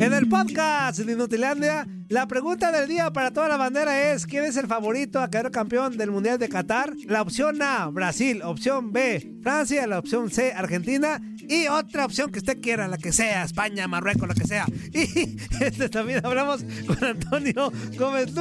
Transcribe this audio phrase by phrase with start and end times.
[0.00, 4.44] En el podcast de Inutilandia, la pregunta del día para toda la bandera es: ¿quién
[4.44, 6.94] es el favorito a quedar campeón del Mundial de Qatar?
[7.04, 8.40] La opción A, Brasil.
[8.42, 9.86] Opción B, Francia.
[9.86, 11.20] La opción C, Argentina.
[11.46, 14.64] Y otra opción que usted quiera, la que sea, España, Marruecos, la que sea.
[14.94, 18.34] Y este también hablamos con Antonio Gómez.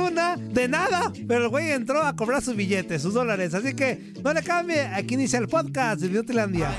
[0.54, 3.54] De nada, pero el güey entró a cobrar sus billetes, sus dólares.
[3.54, 4.80] Así que no le cambie.
[4.80, 6.72] Aquí inicia el podcast de Inutilandia.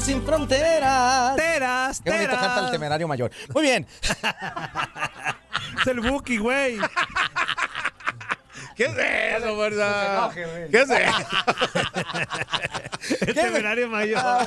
[0.00, 1.36] Sin fronteras.
[1.36, 2.46] Teras, Qué bonito teras.
[2.46, 3.30] canta el temerario mayor.
[3.52, 3.86] Muy bien.
[5.80, 6.78] Es el Buki, güey.
[8.76, 10.30] ¿Qué es eso, verdad?
[10.32, 11.26] ¿Qué es eso?
[13.20, 14.46] El temerario mayor.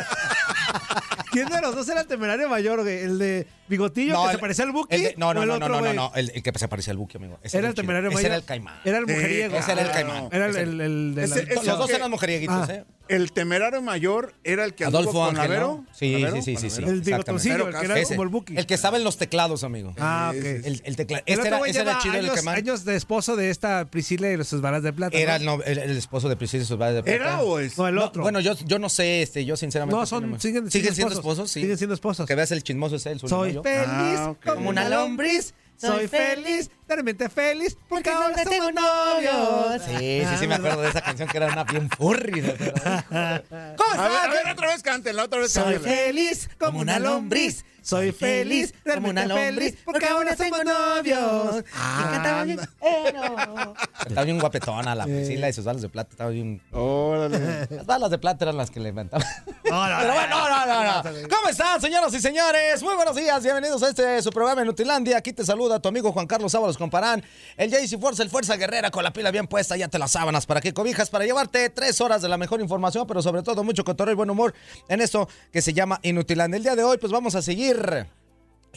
[1.32, 3.00] ¿Quién de los dos era el temerario mayor, güey?
[3.00, 4.96] ¿El de Bigotillo que se parecía al Buki?
[4.96, 5.96] el de- no, no, el no, otro, no, no, güey?
[5.96, 7.40] no, El, el que se parecía al Buki, amigo.
[7.42, 7.84] Ese Era el chido.
[7.84, 8.26] temerario Ese mayor.
[8.28, 8.80] era el caimán.
[8.84, 9.56] Era el Sí, mujeriego.
[9.58, 10.30] ese era el caimán.
[10.32, 11.56] Era el, Ese- el, el de la ese-.
[11.56, 12.74] Los dos eran mujerieguitos, Ah.
[12.74, 12.84] ¿eh?
[13.08, 15.60] El temerario mayor era el que Adolfo con Ángel.
[15.60, 15.86] ¿no?
[15.92, 16.82] Sí, sí, sí, ¿Con sí, sí.
[16.84, 18.56] El bigotoncillo, el que era Ese, como el Buki.
[18.56, 19.94] El que estaba en los teclados, amigo.
[20.00, 20.42] Ah, ok.
[20.46, 21.22] El, el teclado.
[21.26, 22.56] Este era, ese era chido el caimán.
[22.56, 25.18] años de esposo de esta Priscila y sus balas de plata.
[25.18, 25.56] Era ¿no?
[25.56, 27.16] el, no- el- el esposo de Priscila y sus balas de plata.
[27.18, 27.78] ¿Era o es?
[27.78, 28.22] No, el No, otro.
[28.22, 30.00] bueno, yo, yo no sé, este, yo sinceramente.
[30.00, 31.52] No, son, siguen siendo esposos.
[31.52, 31.62] sí.
[31.62, 32.26] Siguen siendo esposos.
[32.28, 34.46] Que veas el chismoso ese, el Soy feliz Ah, ok.
[34.46, 35.54] como una lombriz.
[35.78, 39.82] Soy feliz, realmente feliz, porque ahora tengo novios.
[39.86, 42.42] Sí, sí, sí, me acuerdo de esa canción que era una bien furry.
[42.42, 42.50] ¿no?
[43.78, 47.64] ¿Cómo A ver, a ver, otra vez cántenla, otra vez Soy feliz como una lombriz.
[47.82, 51.64] Soy feliz, realmente feliz, porque ahora tengo novios.
[51.66, 52.60] Y cantaba bien.
[54.06, 56.12] Estaba bien guapetona la Priscila y sus balas de plata.
[56.12, 56.62] Estaba bien.
[56.72, 57.68] Órale.
[57.72, 58.80] Las balas de plata eran las que.
[58.80, 59.12] No, no,
[59.64, 61.28] Pero no, bueno, no, no, no.
[61.28, 62.84] ¿Cómo están, señoras y señores?
[62.84, 63.42] Muy buenos días.
[63.42, 65.18] Bienvenidos a este su programa en Nutilandia.
[65.18, 67.24] Aquí te saluda tu amigo Juan Carlos Ábalos Comparán.
[67.58, 69.78] El JC Fuerza, el Fuerza Guerrera con la pila bien puesta.
[69.78, 73.06] Ya te las sábanas para que cobijas, para llevarte tres horas de la mejor información,
[73.08, 74.54] pero sobre todo mucho cotorreo y buen humor
[74.90, 76.58] en esto que se llama Inutilandia.
[76.58, 78.08] El día de hoy, pues vamos a seguir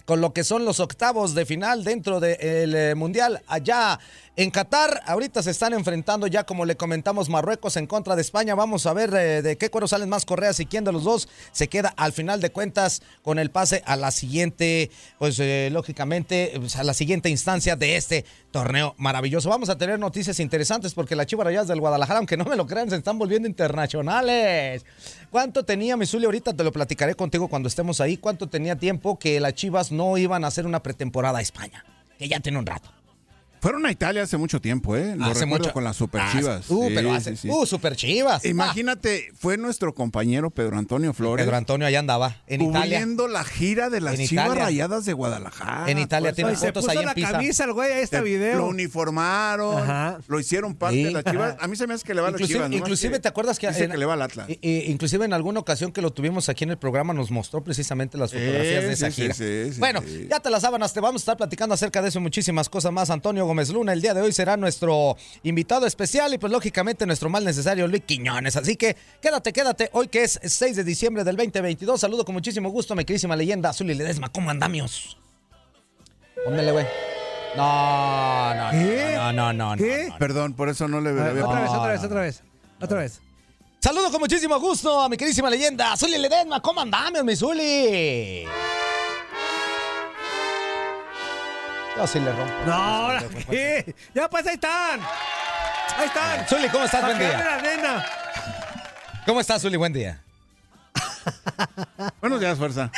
[0.04, 3.98] con lo que son los octavos de final dentro del eh, Mundial allá
[4.36, 5.02] en Qatar.
[5.06, 8.54] Ahorita se están enfrentando ya, como le comentamos, Marruecos en contra de España.
[8.54, 11.28] Vamos a ver eh, de qué cuero salen más correas y quién de los dos
[11.52, 16.52] se queda al final de cuentas con el pase a la siguiente, pues eh, lógicamente,
[16.56, 19.48] pues, a la siguiente instancia de este torneo maravilloso.
[19.50, 22.88] Vamos a tener noticias interesantes porque las Chivas del Guadalajara, aunque no me lo crean,
[22.88, 24.86] se están volviendo internacionales.
[25.28, 26.24] ¿Cuánto tenía Misuli?
[26.24, 28.16] Ahorita te lo platicaré contigo cuando estemos ahí.
[28.16, 31.84] ¿Cuánto tenía tiempo que las Chivas no iban a hacer una pretemporada a España?
[32.16, 32.88] Que ya tiene un rato.
[33.64, 35.16] Fueron a Italia hace mucho tiempo, ¿eh?
[35.16, 36.70] Lo Hace recuerdo mucho- con las Super Ah, Chivas.
[36.70, 37.30] Uh, Sí, pero hace.
[37.34, 37.48] sí, sí.
[37.50, 38.44] Uh, super chivas.
[38.44, 41.46] Imagínate, fue nuestro compañero Pedro Antonio Flores.
[41.46, 42.36] Pedro Antonio allá andaba.
[42.46, 42.82] En Italia.
[42.98, 44.64] cubriendo la gira de las En Chivas Italia.
[44.64, 45.90] Rayadas de Guadalajara.
[45.90, 47.30] En Italia Pues, tiene fotos puso ahí en la Pisa.
[47.32, 48.66] camisa el güey a este Lo video.
[48.66, 50.18] uniformaron, Ajá.
[50.28, 51.04] lo hicieron parte Sí.
[51.04, 51.56] de las Chivas.
[51.58, 52.70] A mí se me hace que le va a las Chivas.
[52.70, 54.46] inclusive te acuerdas que en- que le va al Atlas.
[54.50, 54.58] i-
[54.90, 58.30] inclusive en alguna ocasión que lo tuvimos aquí en el programa nos mostró precisamente las
[58.30, 59.32] fotografías de esa gira.
[59.32, 60.26] sí, sí, bueno, sí.
[60.30, 62.92] ya te las sábanas, te vamos a estar platicando acerca de eso y muchísimas cosas
[62.92, 63.08] más.
[63.08, 67.28] Antonio Gómez Luna el día de hoy será nuestro invitado especial y pues lógicamente nuestro
[67.28, 68.56] mal necesario Luis Quiñones.
[68.56, 69.90] Así que quédate, quédate.
[69.92, 73.36] Hoy que es 6 de diciembre del 2022, saludo con muchísimo gusto a mi queridísima
[73.36, 74.28] leyenda Azul Ledesma.
[74.30, 75.16] ¿Cómo andamios?
[76.44, 76.84] Póndele, güey.
[77.56, 79.14] No, no, ¿Qué?
[79.14, 80.08] no, no, no, no, ¿Qué?
[80.08, 80.18] no.
[80.18, 82.42] Perdón, por eso no le A ver, había otra vez, otra vez, otra vez.
[82.80, 83.20] Otra vez.
[83.78, 86.60] Saludo con muchísimo gusto a mi queridísima leyenda, Zuli Ledesma.
[86.60, 88.46] ¿Cómo andamos, mi Zuli?
[91.96, 92.52] Yo sí le rompo.
[92.66, 93.08] No,
[93.50, 93.94] qué.
[94.14, 95.00] Ya pues ahí están.
[95.96, 96.46] Ahí están.
[96.48, 97.02] Zuli, ¿cómo estás?
[97.02, 97.38] Buen día.
[97.38, 98.04] la nena.
[99.26, 99.76] ¿Cómo estás, Zuli?
[99.76, 100.20] Buen día.
[102.20, 102.90] Buenos días, fuerza.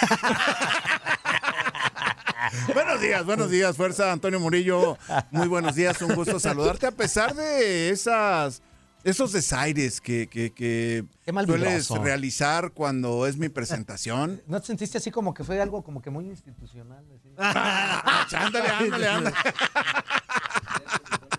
[2.75, 4.13] buenos días, buenos días, fuerza.
[4.13, 4.99] Antonio Murillo,
[5.31, 8.63] muy buenos días, un gusto saludarte a pesar de esas
[9.07, 11.05] esos desaires que, que, que
[11.47, 14.43] sueles realizar cuando es mi presentación.
[14.49, 17.05] ¿No te sentiste así como que fue algo como que muy institucional?
[17.15, 17.29] así?
[18.37, 19.37] Ándale, ándale, ándale.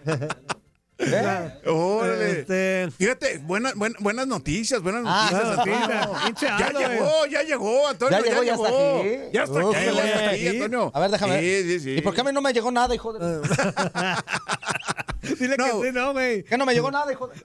[0.99, 1.61] ¿Eh?
[1.67, 2.39] Órale.
[2.39, 5.57] Este, Fíjate, buena- buen- buenas noticias, buenas Ah, noticias.
[5.57, 6.07] noticias.
[6.25, 8.17] Pinche ya llegó, ya llegó, Antonio.
[8.19, 9.09] Ya llegó, ya está aquí.
[9.33, 10.91] Ya está Uf, aquí, ya está aquí, Antonio.
[10.95, 11.63] A ver, déjame Sí, ver.
[11.65, 11.91] sí, sí.
[11.97, 13.19] ¿Y por qué a mí no me llegó nada, hijo de...
[15.39, 15.65] dile No.
[15.65, 16.44] que sí, no, güey.
[16.44, 17.35] ¿Qué no me llegó nada, hijo de...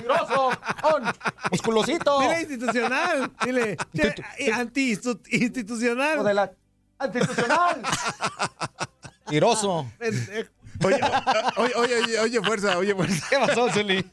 [0.00, 0.46] Tiroso,
[0.84, 1.02] on,
[1.50, 2.20] musculosito.
[2.20, 3.32] Dile institucional.
[3.44, 3.76] Dile.
[4.54, 6.14] Anti-institucional.
[6.14, 6.52] hijo de la...
[7.02, 7.82] Institucional.
[9.28, 9.90] Tiroso.
[10.84, 11.00] Oye,
[11.56, 13.26] oye, oye, oye, oye, fuerza, oye, fuerza.
[13.30, 14.04] ¿Qué pasó, Zuli?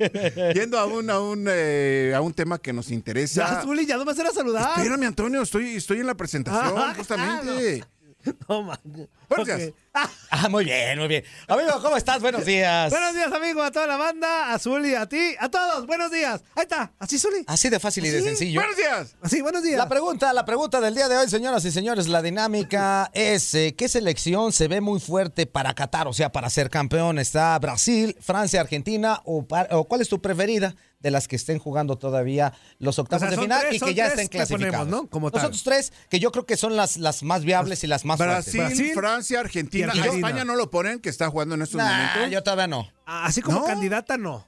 [0.53, 3.61] Yendo a un, a un, eh, a un tema que nos Ya, interesa.
[3.63, 4.77] Zuli, ya no me hacer a saludar.
[4.77, 7.83] Espérame, Antonio, estoy, estoy en la presentación, Ah, justamente.
[8.49, 8.79] No, man.
[9.27, 9.69] Fuerzas.
[9.69, 9.75] Ok.
[9.93, 11.23] Ah, Ah, muy bien, muy bien.
[11.47, 12.21] Amigo, ¿cómo estás?
[12.21, 12.91] Buenos días.
[12.91, 15.85] buenos días, amigo, a toda la banda, a Zuli, a ti, a todos.
[15.87, 16.41] Buenos días.
[16.55, 16.93] Ahí está.
[16.99, 17.43] Así, Zuli.
[17.47, 18.59] Así de fácil y de sencillo.
[18.61, 19.15] Buenos días.
[19.21, 19.77] Así, buenos días.
[19.77, 23.75] La pregunta, la pregunta del día de hoy, señoras y señores, la dinámica es eh,
[23.75, 26.07] ¿qué selección se ve muy fuerte para Qatar?
[26.07, 29.45] O sea, para ser campeón, ¿está Brasil, Francia, Argentina o
[29.87, 33.41] cuál es tu preferida de las que estén jugando todavía los octavos O sea, de
[33.41, 34.77] final tres- y que ya estén clasificados?
[34.79, 35.09] ponemos, ¿no?
[35.09, 35.41] Como tal.
[35.41, 38.53] Nosotros tres, que yo creo que son las, las más viables y las más Brasil,
[38.59, 38.77] fuertes.
[38.77, 39.87] Brasil Francia, Argentina.
[39.95, 40.27] y Argentina.
[40.27, 42.31] España no lo ponen, que está jugando en estos Nah, momentos.
[42.31, 42.87] yo todavía no.
[43.05, 43.65] Ah, Así como ¿No?
[43.65, 44.45] candidata, no.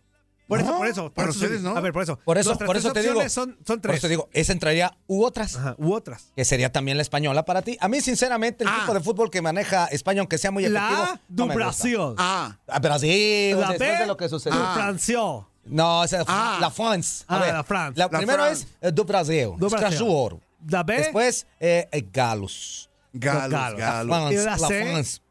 [0.47, 1.13] Por eso, por eso.
[1.13, 1.61] para ustedes.
[1.61, 1.77] ¿no?
[1.77, 2.19] A ver, por eso.
[2.25, 3.21] Por eso, por eso te digo.
[3.29, 3.97] Son, son Por tres.
[3.99, 5.55] eso te digo, esa entraría u otras.
[5.55, 6.33] Ajá, u otras.
[6.35, 7.77] Que sería también la española para ti.
[7.79, 8.79] A mí, sinceramente, el Ah.
[8.81, 10.89] tipo de fútbol que maneja España, aunque sea muy efectivo.
[10.89, 11.65] La no du me gusta.
[11.67, 11.97] Brasil.
[12.17, 14.59] Ah, A Brasil, La después B de lo que sucedió.
[14.61, 14.73] Ah.
[14.75, 15.19] Francia.
[15.65, 16.57] No, esa es Ah.
[16.59, 17.23] la France.
[17.27, 17.97] A Ah, ver, la France.
[17.99, 18.65] La, La primero France.
[18.81, 19.49] es eh, do Brasil.
[19.57, 19.77] Du Brasil.
[19.95, 20.39] Strasbourg.
[20.67, 20.95] La B.
[20.97, 22.89] Después, eh, eh, Galos.
[23.13, 23.79] Galos, Galos.
[23.79, 24.07] La Galos.
[24.17, 24.33] France.
[24.33, 24.67] ¿Y la la?
[24.67, 25.21] France.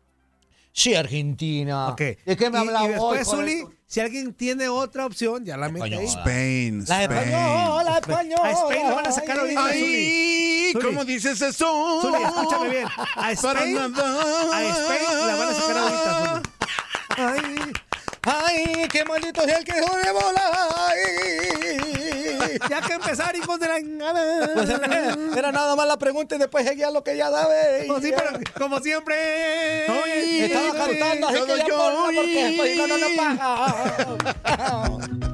[0.72, 1.88] Sí, Argentina.
[1.88, 1.98] Ok.
[1.98, 5.56] ¿De qué me Y- hablaba Y después, hoy, Zuli, si alguien tiene otra opción, ya
[5.56, 6.04] la mete ahí.
[6.06, 7.18] Spain, La Spain.
[7.28, 8.42] española, la española.
[8.44, 9.80] A Spain lo van a sacar ahorita, Ay,
[10.72, 10.84] Zuli.
[10.86, 12.00] ¿cómo dices eso?
[12.02, 12.86] Zuli, escúchame bien.
[12.86, 13.86] A Para Spain, a
[14.70, 16.42] Spain la van a sacar ahorita,
[17.16, 17.62] Zuli.
[17.66, 17.72] Ay,
[18.22, 20.68] Ay, qué maldito es el que jode bola.
[20.88, 20.98] Ay.
[22.68, 23.80] ya que empezar, hijos de la
[24.54, 27.86] Pues era, era nada más la pregunta y después seguía lo que ya sabes.
[27.86, 28.12] Pues sí,
[28.58, 29.86] como siempre.
[30.44, 35.18] Estaba cantando, así que ya ponla, porque después no, no, no paga.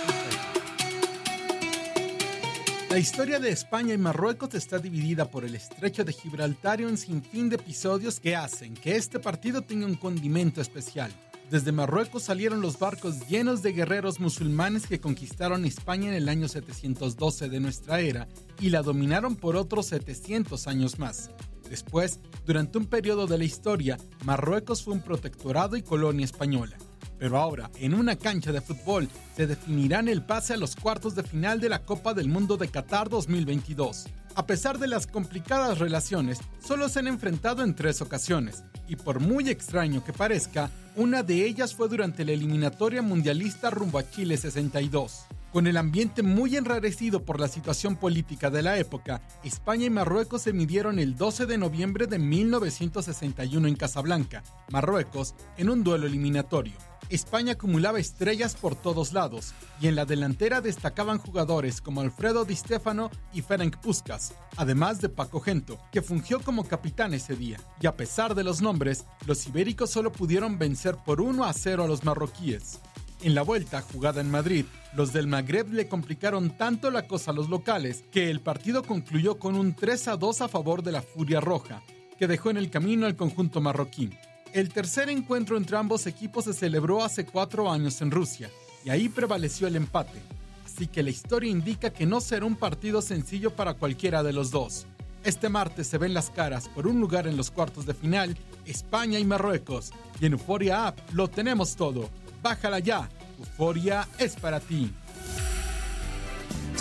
[2.91, 6.99] La historia de España y Marruecos está dividida por el estrecho de Gibraltar y un
[6.99, 11.11] sinfín de episodios que hacen que este partido tenga un condimento especial.
[11.53, 16.49] Desde Marruecos salieron los barcos llenos de guerreros musulmanes que conquistaron España en el año
[16.49, 18.27] 712 de nuestra era
[18.59, 21.31] y la dominaron por otros 700 años más.
[21.69, 26.79] Después, durante un periodo de la historia, Marruecos fue un protectorado y colonia española.
[27.23, 31.23] Pero ahora, en una cancha de fútbol, se definirán el pase a los cuartos de
[31.23, 34.09] final de la Copa del Mundo de Qatar 2022.
[34.35, 39.21] A pesar de las complicadas relaciones, solo se han enfrentado en tres ocasiones, y por
[39.21, 44.37] muy extraño que parezca, una de ellas fue durante la eliminatoria mundialista rumbo a Chile
[44.37, 45.27] 62.
[45.53, 50.43] Con el ambiente muy enrarecido por la situación política de la época, España y Marruecos
[50.43, 56.92] se midieron el 12 de noviembre de 1961 en Casablanca, Marruecos, en un duelo eliminatorio.
[57.15, 62.57] España acumulaba estrellas por todos lados, y en la delantera destacaban jugadores como Alfredo Di
[62.57, 67.59] Stefano y Ferenc Puskas, además de Paco Gento, que fungió como capitán ese día.
[67.81, 71.85] Y a pesar de los nombres, los ibéricos solo pudieron vencer por 1 a 0
[71.85, 72.81] a los marroquíes.
[73.23, 74.65] En la vuelta, jugada en Madrid,
[74.95, 79.39] los del Magreb le complicaron tanto la cosa a los locales que el partido concluyó
[79.39, 81.83] con un 3 a 2 a favor de la Furia Roja,
[82.19, 84.11] que dejó en el camino al conjunto marroquí.
[84.53, 88.51] El tercer encuentro entre ambos equipos se celebró hace cuatro años en Rusia,
[88.85, 90.21] y ahí prevaleció el empate.
[90.67, 94.51] Así que la historia indica que no será un partido sencillo para cualquiera de los
[94.51, 94.85] dos.
[95.25, 99.19] Este martes se ven las caras por un lugar en los cuartos de final, España
[99.19, 99.91] y Marruecos.
[100.21, 102.11] Y en Euforia App lo tenemos todo.
[102.43, 103.09] Bájala ya.
[103.39, 104.93] Euforia es para ti.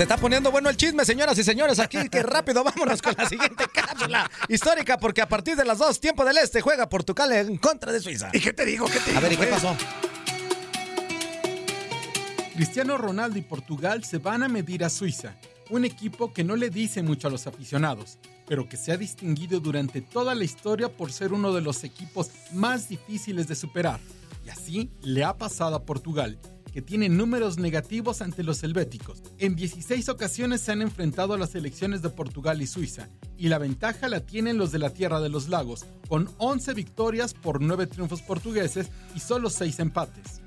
[0.02, 1.78] Se está poniendo bueno el chisme, señoras y señores.
[1.78, 6.00] Aquí, que rápido, vámonos con la siguiente cápsula histórica, porque a partir de las dos,
[6.00, 8.32] tiempo del este, juega Portugal en contra de Suiza.
[8.34, 8.88] ¿Y qué te digo?
[8.88, 9.78] ¿Qué te A ver, ¿y digo, qué pasó?
[12.56, 15.36] Cristiano Ronaldo y Portugal se van a medir a Suiza,
[15.70, 18.18] un equipo que no le dice mucho a los aficionados,
[18.48, 22.32] pero que se ha distinguido durante toda la historia por ser uno de los equipos
[22.54, 24.00] más difíciles de superar.
[24.48, 26.40] Y así le ha pasado a Portugal,
[26.72, 29.22] que tiene números negativos ante los helvéticos.
[29.38, 33.58] En 16 ocasiones se han enfrentado a las selecciones de Portugal y Suiza, y la
[33.58, 37.88] ventaja la tienen los de la Tierra de los Lagos, con 11 victorias por 9
[37.88, 40.42] triunfos portugueses y solo 6 empates.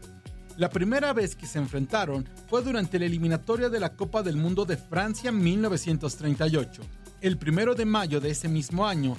[0.57, 4.64] La primera vez que se enfrentaron fue durante la eliminatoria de la Copa del Mundo
[4.64, 6.83] de Francia en 1938.
[7.21, 9.16] El primero de mayo de ese mismo año,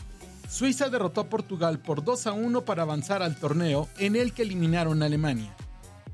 [0.50, 4.44] Suiza derrotó a Portugal por 2 a 1 para avanzar al torneo en el que
[4.44, 5.56] eliminaron a Alemania.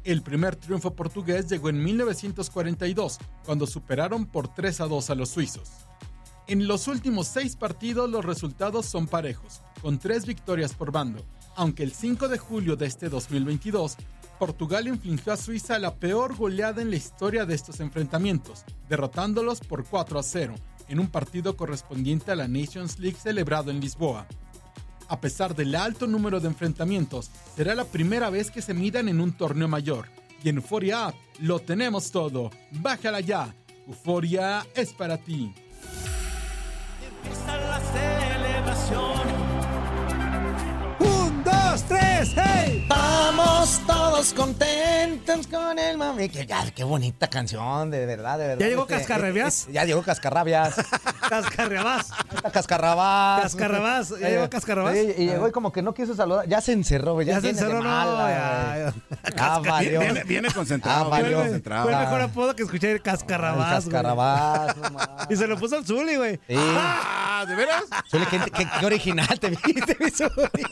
[0.04, 5.30] El primer triunfo portugués llegó en 1942, cuando superaron por 3 a 2 a los
[5.30, 5.70] suizos.
[6.48, 11.24] En los últimos seis partidos los resultados son parejos, con tres victorias por bando,
[11.56, 13.96] aunque el 5 de julio de este 2022,
[14.40, 19.86] Portugal infligió a Suiza la peor goleada en la historia de estos enfrentamientos, derrotándolos por
[19.86, 20.56] 4 a 0,
[20.88, 24.28] en un partido correspondiente a la Nations League celebrado en Lisboa.
[25.12, 29.20] A pesar del alto número de enfrentamientos, será la primera vez que se midan en
[29.20, 30.08] un torneo mayor.
[30.42, 32.50] Y en Euphoria App lo tenemos todo.
[32.72, 33.54] Bájala ya.
[33.86, 35.54] Euforia es para ti.
[41.00, 42.86] ¡Un, dos, tres, hey!
[42.88, 43.81] Vamos
[44.22, 46.30] todos contentos con el mami.
[46.30, 48.60] Qué, ya, qué bonita canción, de verdad, de verdad.
[48.64, 49.68] ¿Ya llegó Este, Cascarrabias?
[49.68, 50.78] eh, Ya llegó Cascarrabias.
[51.24, 53.42] Está Cascarrabás.
[53.42, 54.94] Cascarrabás, ¿ya llegó Cascarrabás?
[54.94, 56.48] Sí, y llegó y como que no quiso saludar.
[56.48, 57.26] Ya se encerró, güey.
[57.26, 58.30] Ya, Ya se encerró, no, mala,
[58.76, 58.94] ya, güey.
[59.40, 60.00] Ah, valió.
[60.02, 61.06] Viene, viene concentrado.
[61.12, 61.38] Ah, viene valió.
[61.40, 61.84] concentrado.
[61.84, 62.02] Fue el Ah.
[62.02, 63.86] mejor apodo que escuché, el Cascarrabás.
[63.86, 63.92] El.
[63.92, 65.00] Cascarrabás, no.
[65.32, 66.36] Y se lo puso al Zuli, güey.
[66.48, 66.56] Sí.
[66.58, 67.86] Ah, ¿de veras?
[68.10, 70.64] Zuli, qué, qué- qué original te viste, mi Zuli.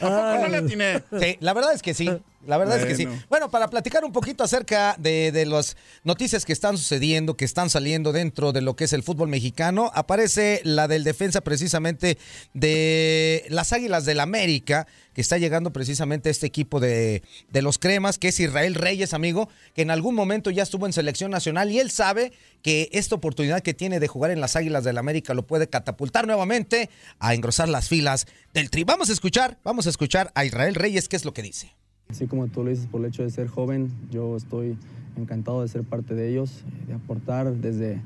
[0.00, 1.02] ¿Cómo no le atiné?
[1.20, 2.10] Sí, la verdad es que sí.
[2.46, 3.08] La verdad es que sí.
[3.28, 3.46] Bueno.
[3.56, 8.12] Para platicar un poquito acerca de, de las noticias que están sucediendo, que están saliendo
[8.12, 12.18] dentro de lo que es el fútbol mexicano, aparece la del defensa precisamente
[12.54, 17.78] de las Águilas del América, que está llegando precisamente a este equipo de, de los
[17.78, 21.70] cremas, que es Israel Reyes, amigo, que en algún momento ya estuvo en selección nacional
[21.70, 25.34] y él sabe que esta oportunidad que tiene de jugar en las Águilas del América
[25.34, 28.84] lo puede catapultar nuevamente a engrosar las filas del tri.
[28.84, 31.76] Vamos a escuchar, vamos a escuchar a Israel Reyes, qué es lo que dice.
[32.08, 34.76] Así como tú lo dices, por el hecho de ser joven, yo estoy
[35.16, 38.00] encantado de ser parte de ellos, de aportar desde,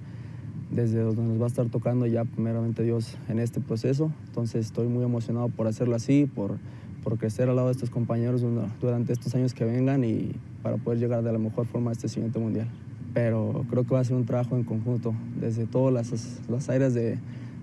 [0.71, 4.11] desde donde nos va a estar tocando ya primeramente Dios en este proceso.
[4.27, 6.57] Entonces estoy muy emocionado por hacerlo así, por,
[7.05, 10.77] por crecer al lado de estos compañeros dura- durante estos años que vengan y para
[10.79, 12.69] poder llegar de la mejor forma a este siguiente mundial.
[13.13, 16.95] Pero creo que va a ser un trabajo en conjunto, desde todas las, las áreas
[16.95, 17.19] de,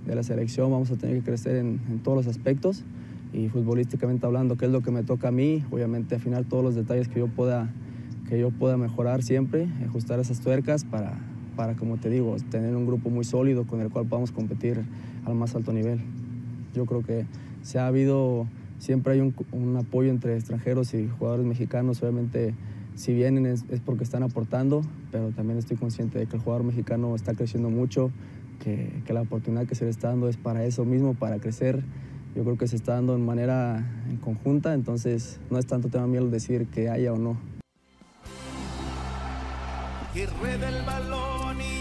[0.05, 2.83] de la selección vamos a tener que crecer en, en todos los aspectos
[3.37, 6.73] y futbolísticamente hablando, qué es lo que me toca a mí, obviamente afinar todos los
[6.73, 7.69] detalles que yo pueda,
[8.27, 11.19] que yo pueda mejorar siempre, ajustar esas tuercas para,
[11.55, 14.81] para, como te digo, tener un grupo muy sólido con el cual podamos competir
[15.25, 15.99] al más alto nivel.
[16.73, 17.27] Yo creo que
[17.61, 18.47] se ha habido,
[18.79, 22.55] siempre hay un, un apoyo entre extranjeros y jugadores mexicanos, obviamente
[22.95, 27.15] si vienen es, porque están aportando, pero también estoy consciente de que el jugador mexicano
[27.15, 28.09] está creciendo mucho,
[28.63, 31.83] que, que la oportunidad que se le está dando es para eso mismo, para crecer
[32.35, 36.07] yo creo que se está dando en manera en conjunta, entonces no es tanto tema
[36.07, 37.37] mío decir que haya o no.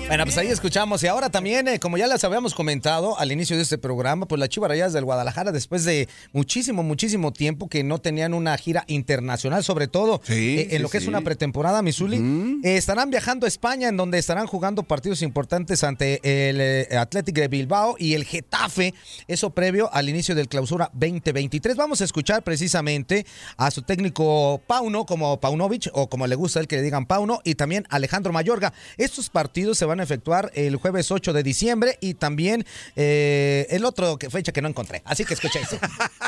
[0.08, 1.02] Bueno, pues ahí escuchamos.
[1.02, 4.38] Y ahora también, eh, como ya les habíamos comentado al inicio de este programa, pues
[4.38, 8.84] las Chivas Rayadas del Guadalajara, después de muchísimo, muchísimo tiempo que no tenían una gira
[8.86, 13.10] internacional, sobre todo Sí, eh, en sí, lo que es una pretemporada, Misuli, eh, estarán
[13.10, 18.14] viajando a España, en donde estarán jugando partidos importantes ante el Athletic de Bilbao y
[18.14, 18.94] el Getafe,
[19.26, 21.76] eso previo al inicio del clausura 2023.
[21.76, 26.62] Vamos a escuchar precisamente a su técnico Pauno, como Paunovic, o como le gusta a
[26.62, 28.72] él que le digan Pauno, y también Alejandro Mayorga.
[28.98, 32.64] Estos partidos se van a efectuar el jueves 8 de diciembre y también
[32.96, 35.02] eh, el otro que, fecha que no encontré.
[35.04, 35.78] Así que escuchen eso.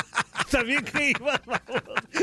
[0.51, 1.41] también que ibas,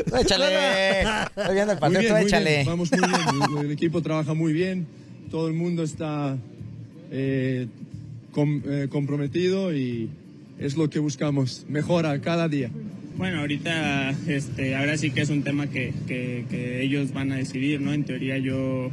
[0.08, 1.00] Tú échale.
[1.02, 2.50] Estoy viendo el partido, bien, échale.
[2.56, 3.20] bien, Vamos muy bien.
[3.60, 4.86] El, el equipo trabaja muy bien.
[5.30, 6.36] Todo el mundo está
[7.10, 7.66] eh,
[8.32, 10.10] com- eh, comprometido y
[10.58, 11.64] es lo que buscamos.
[11.68, 12.70] Mejora cada día.
[13.16, 17.36] Bueno, ahorita, este, ahora sí que es un tema que, que- que ellos van a
[17.36, 17.92] decidir, ¿no?
[17.94, 18.90] En teoría yo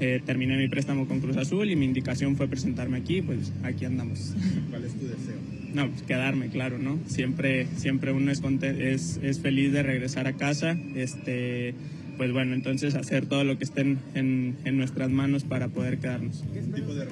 [0.00, 3.84] eh, terminé mi préstamo con Cruz Azul y mi indicación fue presentarme aquí, pues aquí
[3.84, 4.34] andamos.
[4.70, 5.36] ¿Cuál es tu deseo?
[5.74, 6.98] No, pues quedarme, claro, ¿no?
[7.06, 11.74] Siempre, siempre uno es, es, es feliz de regresar a casa, este,
[12.16, 15.98] pues bueno, entonces hacer todo lo que esté en, en- en nuestras manos para poder
[15.98, 16.44] quedarnos.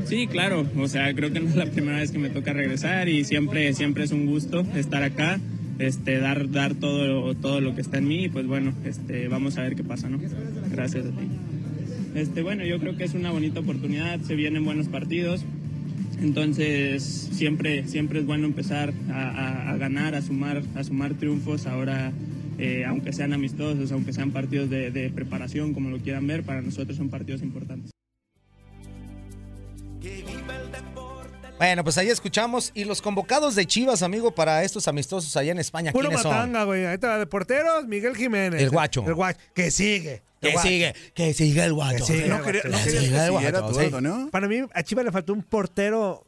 [0.07, 3.11] Sí, claro, o sea, creo que no es la primera vez que me toca regresar
[3.11, 5.39] y siempre, siempre es un gusto estar acá,
[5.79, 9.59] este, dar, dar todo, todo lo que está en mí y pues bueno, este, vamos
[9.59, 10.19] a ver qué pasa, ¿no?
[10.71, 11.29] Gracias a ti.
[12.15, 15.45] Este, bueno, yo creo que es una bonita oportunidad, se vienen buenos partidos,
[16.23, 21.67] entonces siempre, siempre es bueno empezar a, ganar, a sumar, a sumar triunfos.
[21.67, 22.13] Ahora,
[22.59, 26.63] eh, aunque sean amistosos, aunque sean partidos de, de preparación, como lo quieran ver, para
[26.63, 27.91] nosotros son partidos importantes.
[31.59, 32.73] Bueno, pues ahí escuchamos.
[32.75, 36.33] Y los convocados de Chivas, amigo, para estos amistosos allá en España, Puro ¿quiénes son?
[36.33, 36.85] matanga, güey.
[36.85, 38.61] Ahí está de porteros, Miguel Jiménez.
[38.61, 39.05] El guacho.
[39.07, 39.39] El guacho.
[39.55, 40.23] Que sigue.
[40.41, 40.69] Que guacho.
[40.69, 42.05] sigue, que sigue el guacho.
[42.05, 42.79] Que sigue, No el quería- guacho.
[42.79, 43.85] no que el guacho, tú, sí.
[43.87, 44.29] Antonio.
[44.31, 46.27] Para mí, a Chivas le faltó un portero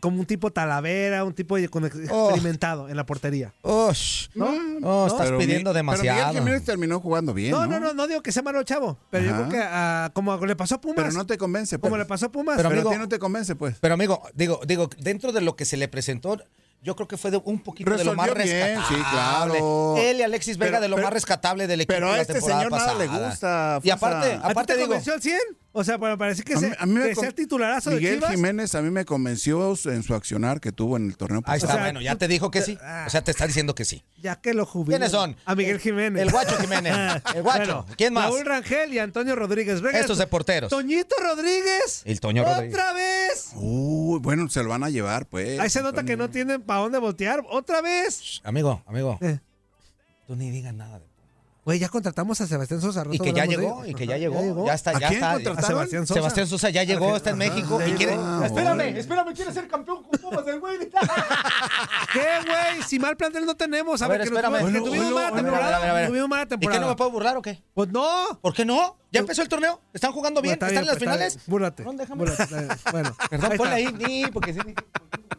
[0.00, 3.52] como un tipo Talavera, un tipo con- experimentado en la portería.
[3.62, 4.28] Ush.
[4.34, 4.50] ¿No?
[4.80, 6.32] No, estás Pero pidiendo Mi- pero Miguel demasiado.
[6.34, 7.78] Jiménez terminó jugando bien, no, ¿no?
[7.78, 9.48] no, no, no digo que sea malo chavo, pero yo Ajá.
[9.48, 10.96] creo que ah, como le pasó a Pumas.
[10.96, 11.88] Pero no te convence, pues.
[11.90, 12.56] Como le pasó a Pumas.
[12.56, 13.76] Pero, Pero amigo, a ti no te convence, pues.
[13.80, 16.38] Pero amigo, digo, digo, dentro de lo que se le presentó,
[16.82, 18.98] yo creo que fue de un poquito de lo más Resolvió bien, rescatable.
[18.98, 19.96] sí, claro.
[19.98, 22.16] Él y Alexis Vega Pero- de lo pero- más rescatable del equipo pero a de
[22.16, 23.28] la este temporada señor nada le pasada.
[23.28, 24.36] gusta, Y aparte, Fuerza.
[24.38, 25.38] ¿A ti aparte te digo, convenció al 100?
[25.78, 27.34] O sea, para parecer que, A mí- sea, a mí me que con- sea el
[27.34, 28.30] titularazo de Miguel Chivas.
[28.30, 31.76] Jiménez a mí me convenció en su accionar que tuvo en el torneo ahí está,
[31.76, 32.78] bueno, ya te dijo que sí.
[33.06, 34.02] O sea, te está diciendo que sí.
[34.16, 34.96] Ya que lo jubiló.
[34.96, 35.36] ¿Quiénes son?
[35.44, 36.22] A Miguel Jiménez.
[36.22, 36.94] El Guacho Jiménez.
[37.34, 37.58] El Guacho.
[37.58, 38.24] Bueno, ¿Quién más?
[38.30, 39.82] Raúl Rangel y Antonio Rodríguez.
[39.82, 40.70] Venga, Estos de porteros.
[40.70, 42.02] Toñito Rodríguez.
[42.06, 42.72] El Toño Rodríguez.
[42.74, 43.50] ¡Otra vez!
[43.56, 45.60] Uy, bueno, se lo van a llevar, pues.
[45.60, 47.44] Ahí se nota que no tienen para dónde voltear.
[47.50, 48.40] ¡Otra vez!
[48.44, 49.18] Amigo, amigo.
[49.20, 49.40] Eh.
[50.26, 51.00] Tú ni digas nada.
[51.66, 53.02] Güey, ya contratamos a Sebastián Sosa.
[53.10, 54.64] Y que ya llegó, y que ya llegó.
[54.66, 55.32] Ya está, ¿A ya está.
[55.32, 56.20] A Sebastián Sosa.
[56.20, 58.12] Sebastián Sosa ya llegó, está en México ya y quiere.
[58.12, 58.44] llegó.
[58.44, 60.78] Espérame, espérame, quiere ser campeón con Pumas el güey.
[62.12, 62.82] ¿Qué, güey?
[62.86, 64.00] Si mal plantel no tenemos.
[64.00, 64.60] A, A ver, espérame.
[64.60, 66.06] Bueno, tuvimos mala temporada.
[66.06, 66.78] Tuvimos mala ¿Y temporada.
[66.78, 67.60] qué no me puedo burlar o qué?
[67.74, 68.38] Pues no.
[68.40, 68.96] ¿Por qué no?
[69.10, 69.80] ¿Ya empezó el torneo?
[69.92, 70.52] ¿Están jugando bien?
[70.52, 71.34] Está ¿Están en las pues, finales?
[71.34, 72.68] bien.
[72.92, 74.60] Bueno, Perdón, ahí ponle ahí, ni, porque sí.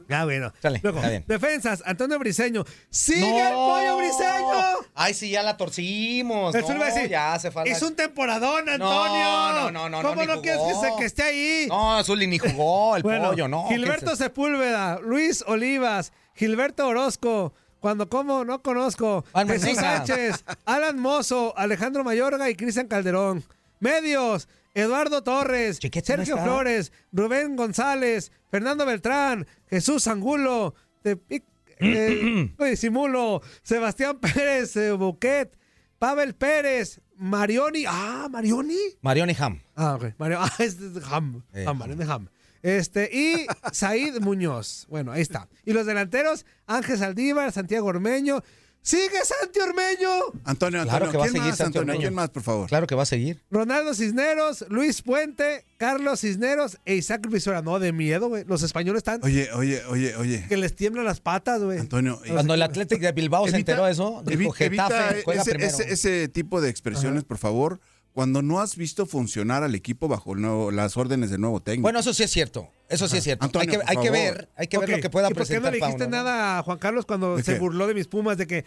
[0.10, 0.54] Ya, bueno.
[0.62, 1.24] Sale, Luego, está bien.
[1.28, 2.64] defensas, Antonio Briseño.
[2.90, 3.48] ¡Sigue No.
[3.48, 4.88] el pollo Briseño!
[4.96, 6.56] Ay, sí, ya la torcimos.
[6.56, 7.70] El No, iba a decir, ya hace falta.
[7.72, 8.80] Es un temporadón, Antonio.
[8.80, 11.66] No, no, no, no, ¿Cómo no, quieres que, se- que esté ahí?
[11.68, 13.68] No, Zuli ni jugó el Bueno, pollo, no.
[13.68, 17.54] Gilberto ¿qué es- Sepúlveda, Luis Olivas, Gilberto Orozco.
[17.80, 19.24] Cuando como, no conozco.
[19.32, 19.98] Juan Jesús Mendiga.
[19.98, 23.44] Sánchez, Alan Mozo, Alejandro Mayorga y Cristian Calderón.
[23.80, 24.48] Medios,
[24.82, 26.46] Eduardo Torres, Chiquete, ¿no Sergio está?
[26.46, 31.44] Flores, Rubén González, Fernando Beltrán, Jesús Angulo, Tepic-
[31.80, 35.58] eh, no disimulo, Sebastián Pérez, eh, Buquet,
[35.98, 37.86] Pavel Pérez, Marioni.
[37.88, 38.78] Ah, Marioni.
[39.02, 39.62] Marioni Ham.
[39.76, 40.14] Ah, ok.
[40.20, 41.44] Mario, ah, es de Ham.
[41.54, 42.30] Eh, Ham, Marioni Ham.
[42.62, 44.86] Este, y Said Muñoz.
[44.90, 45.48] Bueno, ahí está.
[45.66, 48.44] Y los delanteros, Ángel Saldívar, Santiago Ormeño.
[48.88, 50.10] ¡Sigue Santi Ormeño!
[50.46, 51.92] Antonio, Claro Antonio, que va a ¿quién seguir más, Santi Antonio?
[51.94, 52.00] Ormeño.
[52.08, 52.68] ¿Quién más, por favor?
[52.70, 53.42] Claro que va a seguir.
[53.52, 57.62] Ronaldo Cisneros, Luis Puente, Carlos Cisneros e Isaac Visora.
[57.62, 58.46] No, de miedo, güey.
[58.48, 60.46] Los españoles están Oye, oye, oye, oye.
[60.48, 61.80] que les tiemblan las patas, güey.
[61.80, 64.84] Antonio, eh, Cuando el Atlético de Bilbao se evita- enteró de eso, dijo evi- evita
[64.88, 65.70] Getafe juega ese, primero.
[65.70, 67.82] ese- ese tipo de expresiones, por favor,
[68.18, 71.84] cuando no has visto funcionar al equipo bajo el nuevo- las órdenes del nuevo técnico.
[71.84, 72.68] Bueno, eso sí es cierto.
[72.90, 73.46] Eso sí es cierto.
[73.46, 75.54] Antonio, hay que, hay que ver, hay que ver lo que pueda ¿Y por qué
[75.54, 77.60] no presentar le dijiste nada a Juan Carlos cuando ¿De se qué?
[77.60, 78.66] burló de mis Pumas de que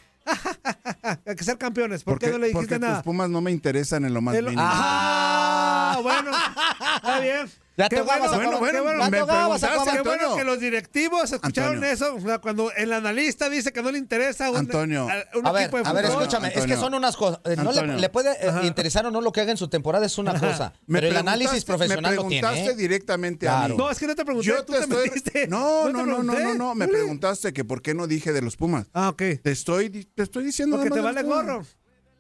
[1.27, 2.05] hay que ser campeones?
[2.05, 2.99] ¿Por, qué no le dijiste porque nada?
[2.99, 4.63] tus Pumas no me interesan en lo más El- mínimo.
[4.65, 6.31] Ah, bueno,
[6.97, 7.51] está bien.
[7.81, 11.75] Ya Qué te bueno, bueno, bueno, bueno, me preguntaste, qué bueno que los directivos escucharon
[11.77, 11.93] Antonio.
[11.95, 12.15] eso.
[12.15, 15.09] O sea, cuando el analista dice que no le interesa un, Antonio.
[15.09, 16.23] a- un A ver, equipo de a ver, fútbol.
[16.23, 17.41] escúchame, es que son unas cosas.
[17.45, 18.65] eh, No le, puede eh, Ajá.
[18.65, 21.17] interesar o no lo que haga en su temporada es una cosa, Me pero el
[21.17, 22.41] análisis profesional me lo tiene.
[22.47, 22.77] preguntaste ¿eh?
[22.77, 23.75] directamente a Claro.
[23.75, 23.79] mí.
[23.79, 25.47] No, es que no te pregunté, Yo tú te te estoy- metiste.
[25.49, 28.57] No, no, no, no, no, no, me preguntaste que por qué no dije de los
[28.57, 28.89] Pumas.
[28.93, 29.23] Ah, ok.
[29.43, 31.65] Te estoy, te estoy diciendo Porque te vale gorro.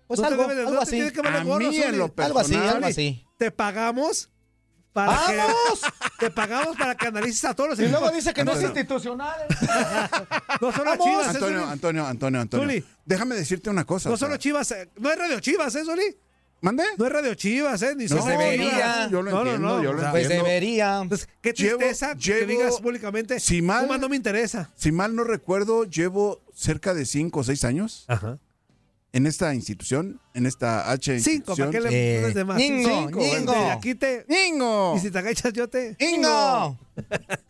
[0.07, 1.01] Pues algo, algo así.
[1.03, 3.27] A gorro, mí en lo Algo así, personal, algo así.
[3.39, 4.31] Te pagamos
[4.93, 5.81] para que ¡Vamos!
[6.19, 8.15] te pagamos para que analices a todos los Y luego equipos.
[8.17, 9.47] dice que no es institucional.
[10.61, 11.07] No solo ¡Vamos!
[11.07, 11.67] Chivas, ¿eh, Antonio?
[11.67, 12.67] Antonio, Antonio, Antonio.
[12.67, 12.85] Zuli.
[13.05, 14.09] Déjame decirte una cosa.
[14.09, 16.17] No sea, solo Chivas, eh, no es Radio Chivas, ¿eh, Zuli?
[16.63, 16.85] ¿Mande?
[16.99, 17.95] No es Radio Chivas, ¿eh?
[17.97, 19.09] Ni No, son debería.
[19.09, 19.83] Yo lo No, no, entiendo, no.
[19.83, 20.45] yo lo Pues entiendo.
[20.45, 21.01] debería.
[21.01, 23.41] Entonces, qué Llevo- tristeza que llevo- digas públicamente.
[23.41, 24.71] si mal- no me interesa.
[24.77, 28.39] Si mal no recuerdo, llevo cerca de cinco o seis años Ajá.
[29.13, 31.71] En esta institución, en esta H Cinco, ¿para institución.
[31.73, 32.59] qué le Eh, pones de más?
[32.61, 33.53] Cinco, Ñingo.
[33.53, 34.27] este, aquí te...
[34.49, 34.95] ¡Ingo!
[34.97, 35.97] Y si te agachas yo te...
[35.99, 36.79] ¡Ingo!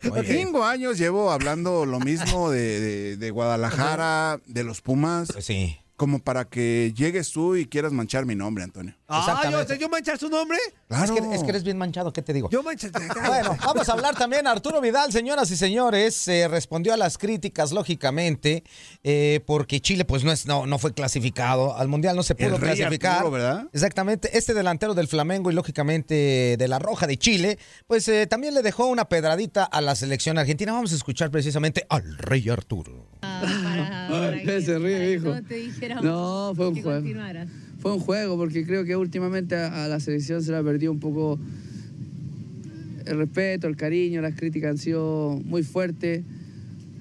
[0.03, 0.45] Muy bien.
[0.47, 5.77] Cinco años llevo hablando lo mismo de, de- de Guadalajara, de los Pumas, Pues sí.
[5.97, 8.95] como para que llegues tú y quieras manchar mi nombre, Antonio.
[9.11, 9.75] Ah, yo.
[9.75, 10.57] ¿yo manchar su nombre?
[10.87, 11.03] Claro.
[11.03, 12.49] Es, que, es que eres bien manchado, ¿qué te digo?
[12.49, 12.91] Yo manchar...
[13.25, 14.47] Bueno, vamos a hablar también.
[14.47, 18.63] Arturo Vidal, señoras y señores, eh, respondió a las críticas, lógicamente,
[19.03, 22.55] eh, porque Chile pues no, es, no, no fue clasificado al Mundial, no se pudo
[22.55, 23.17] El rey clasificar.
[23.17, 23.67] Arturo, ¿verdad?
[23.73, 24.37] Exactamente.
[24.37, 28.61] Este delantero del Flamengo y, lógicamente, de la Roja de Chile, pues eh, también le
[28.61, 30.73] dejó una pedradita a la selección argentina.
[30.73, 33.07] Vamos a escuchar precisamente al rey Arturo.
[33.21, 35.35] Ay, se ríe, hijo.
[36.01, 37.01] No, fue un juego.
[37.81, 40.99] Fue un juego porque creo que últimamente a, la selección se le ha perdido un
[40.99, 41.39] poco
[43.07, 46.23] el respeto, el cariño, las críticas han sido muy fuertes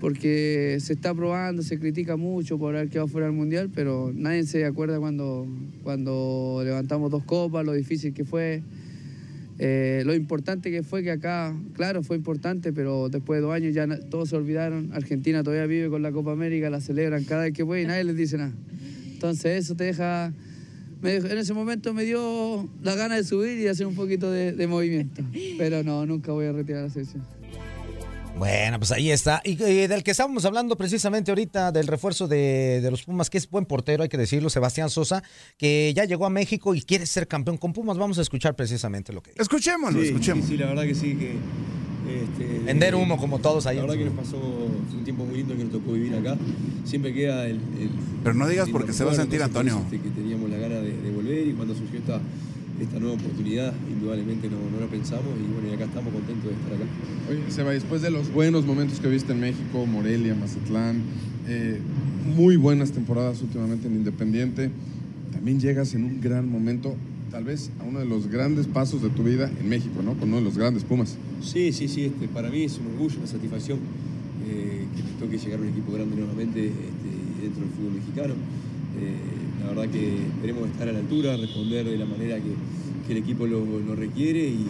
[0.00, 4.44] porque se está probando, se critica mucho por haber quedado fuera del mundial, pero nadie
[4.44, 5.46] se acuerda cuando,
[5.82, 8.62] cuando levantamos dos copas, lo difícil que fue.
[9.58, 13.74] Eh, lo importante que fue que acá, claro, fue importante, pero después de dos años
[13.74, 14.90] ya todos se olvidaron.
[14.94, 18.04] Argentina todavía vive con la Copa América, la celebran cada vez que puede y nadie
[18.04, 18.54] les dice nada.
[19.12, 20.32] Entonces eso te deja,
[21.02, 24.52] me en ese momento me dio la gana de subir y hacer un poquito de,
[24.52, 25.22] de movimiento.
[25.58, 27.22] Pero no, nunca voy a retirar la selección.
[28.38, 29.42] Bueno, pues ahí está.
[29.44, 33.50] Y del que estábamos hablando precisamente ahorita, del refuerzo de, de los Pumas, que es
[33.50, 35.22] buen portero, hay que decirlo, Sebastián Sosa,
[35.58, 37.98] que ya llegó a México y quiere ser campeón con Pumas.
[37.98, 39.42] Vamos a escuchar precisamente lo que dice.
[39.42, 40.46] Escuchémoslo, Sí, escuchemos.
[40.46, 41.36] Sí, sí, la verdad que sí, que...
[42.22, 43.76] este, Vender humo como todos ahí.
[43.76, 46.36] La verdad que nos pasó un tiempo muy lindo que nos tocó vivir acá.
[46.84, 47.56] Siempre queda el...
[47.56, 47.90] el-
[48.22, 49.78] Pero no digas el porque se va a sentir Antonio.
[49.84, 52.20] este, que teníamos la gana de, de volver y cuando surgió esta,
[52.80, 56.56] esta nueva oportunidad, indudablemente no, no lo pensamos y bueno, y acá estamos contentos de
[56.56, 56.84] estar acá.
[57.30, 61.02] Oye, Seba, después de los buenos momentos que viste en México, Morelia, Mazatlán,
[61.48, 61.78] eh,
[62.36, 64.70] muy buenas temporadas últimamente en Independiente,
[65.32, 66.94] también llegas en un gran momento,
[67.30, 70.14] tal vez a uno de los grandes pasos de tu vida en México, ¿no?
[70.14, 71.16] Con uno de los grandes Pumas.
[71.42, 73.78] Sí, sí, sí, este, para mí es un orgullo, una satisfacción
[74.48, 78.34] eh, que me toque llegar a un equipo grande nuevamente este, dentro del fútbol mexicano.
[79.00, 83.16] Eh, la verdad que esperemos estar a la altura, responder de la manera que, el
[83.16, 84.66] equipo lo, requiere y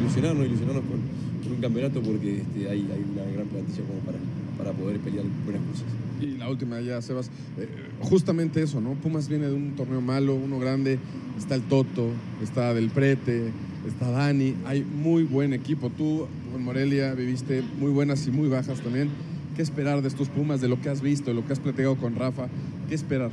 [0.00, 0.96] ilusionarnos, ilusionarnos con,
[1.44, 4.16] con un campeonato porque este, hay, hay una gran plantilla como para,
[4.62, 5.86] para poder pelear buenas cosas.
[6.20, 7.68] Y la última ya, Sebas, eh,
[8.00, 8.92] justamente eso, ¿no?
[8.92, 10.98] Pumas viene de un torneo malo, uno grande,
[11.36, 12.10] está el Toto,
[12.42, 13.50] está Del Prete,
[13.86, 15.90] está Dani, hay muy buen equipo.
[15.90, 19.08] Tú con Morelia viviste muy buenas y muy bajas también.
[19.56, 21.96] ¿Qué esperar de estos Pumas, de lo que has visto, de lo que has platicado
[21.96, 22.46] con Rafa?
[22.88, 23.30] ¿Qué esperar?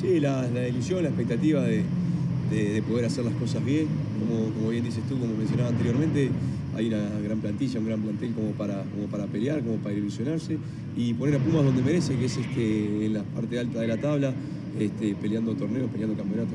[0.00, 1.84] Sí, la, la ilusión, la expectativa de,
[2.50, 3.86] de- de poder hacer las cosas bien.
[4.18, 6.30] Como, como bien dices tú, como mencionaba anteriormente,
[6.74, 10.56] hay una gran plantilla, un gran plantel como para, como para pelear, como para ilusionarse
[10.96, 13.96] y poner a Pumas donde merece, que es este, en la parte alta de la
[13.96, 14.32] tabla,
[14.78, 16.54] este, peleando torneos, peleando campeonatos.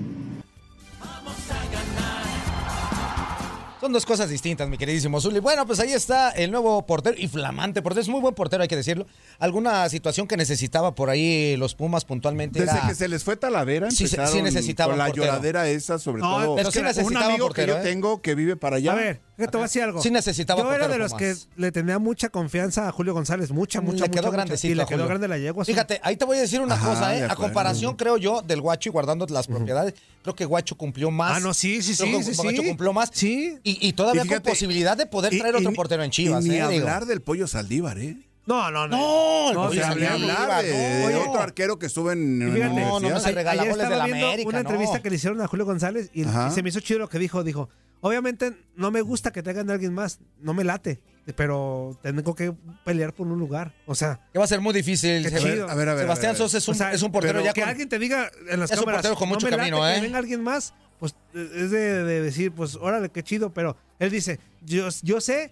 [3.86, 5.38] Son dos cosas distintas, mi queridísimo Zuli.
[5.40, 8.02] Bueno, pues ahí está el nuevo portero y flamante portero.
[8.02, 9.06] Es muy buen portero, hay que decirlo.
[9.38, 12.60] ¿Alguna situación que necesitaba por ahí los Pumas puntualmente?
[12.62, 15.10] Desde era- que se les fue Talavera, Sí, sí, empezaron sí necesitaba con la un
[15.12, 15.26] portero.
[15.28, 16.56] lloradera esa, sobre No, todo.
[16.56, 17.92] pero sí un necesitaba amigo portero, que yo ¿eh?
[17.92, 18.94] tengo que vive para allá.
[18.94, 20.02] A ver, te voy a decir algo.
[20.02, 23.52] Sí necesitaba Yo era de los que le tenía mucha confianza a Julio González.
[23.52, 24.74] Mucha, Le mucha, quedó mucha, grandecito mucha.
[24.74, 25.08] Y le quedó Julio.
[25.08, 25.66] grande la yegua.
[25.66, 25.72] sí.
[25.74, 27.24] Fíjate, ahí te voy a decir una Ajá, cosa, ¿eh?
[27.30, 31.38] A comparación, creo yo, del Guacho y guardando las propiedades, creo que Guacho cumplió más.
[31.38, 32.68] Ah, no, sí, sí, Creo sí, que sí, Guacho sí.
[32.70, 33.10] cumplió más.
[33.14, 33.58] Sí.
[33.64, 36.12] Y, y todavía Y fíjate, con posibilidad de poder y- traer y otro portero en
[36.12, 36.68] Chivas, y ni ¿eh?
[36.70, 36.86] Digo.
[36.88, 38.18] hablar del pollo Saldívar, ¿eh?
[38.46, 38.98] No, no, no.
[38.98, 42.96] No, No, Ni Saldívar, hablar de, otro arquero que estuvo en, fíjate, la no, no,
[42.98, 43.20] universidad.
[43.30, 44.70] se regala ayer goles de estaba la viendo América, una no.
[44.70, 47.44] entrevista que le hicieron a Julio González y, se me hizo chido lo que dijo.
[47.44, 47.70] Dijo,
[48.02, 51.02] obviamente no me gusta que traigan a alguien más, no me late,
[51.36, 52.54] pero tengo que
[52.84, 53.74] pelear por un lugar.
[53.88, 55.24] O sea, Que va a ser muy difícil.
[55.24, 55.68] Qué Se- chido.
[55.70, 56.38] A ver, a ver, Sebastián a ver.
[56.38, 58.30] Sosa es un, o sea, es un portero pero ya que con- alguien te diga
[58.50, 60.44] en las Es un cámaras, portero con "No mucho late camino, que ¿eh?" venga alguien
[60.44, 65.20] más, pues es de, de decir, pues órale, qué chido, pero él dice, yo, yo
[65.20, 65.52] sé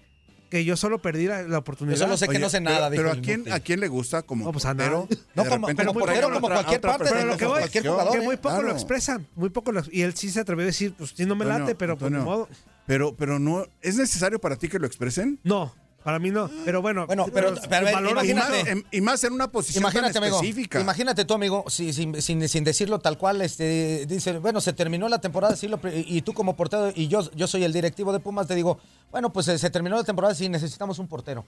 [0.53, 1.97] que yo solo perdí la, la oportunidad.
[1.97, 3.51] Yo solo sé que no sé pero- nada, Pero, ¿a quién.
[3.51, 5.07] ¿a quién le gusta como No, pues a portero?
[5.35, 8.13] No, de como- repente como otra- cualquier otra parte, Pero lo que voy, cualquier jugador,
[8.13, 8.67] que muy poco Claro.
[8.67, 11.35] lo expresan, muy poco lo Y él sí se atrevió a decir, pues sí, no
[11.35, 12.49] me Antonio, late, pero pues ni Antonio, modo.
[12.85, 15.39] Pero, pero no, ¿es necesario para ti que lo expresen?
[15.43, 16.49] No, para mí no.
[16.65, 18.71] Pero bueno, Bueno, pero- Y más, Imagínate.
[18.71, 20.37] en, y más en una posición Imagínate, tan amigo.
[20.37, 20.79] específica.
[20.81, 25.07] Imagínate tú, amigo, si- sin, sin, sin decirlo tal cual, este, dice, bueno, se terminó
[25.09, 28.19] la temporada, sí, lo y tú como portero, y yo, yo soy el directivo de
[28.19, 28.79] Pumas, te digo,
[29.11, 31.45] bueno, pues eh, se terminó la temporada, sí, necesitamos un portero.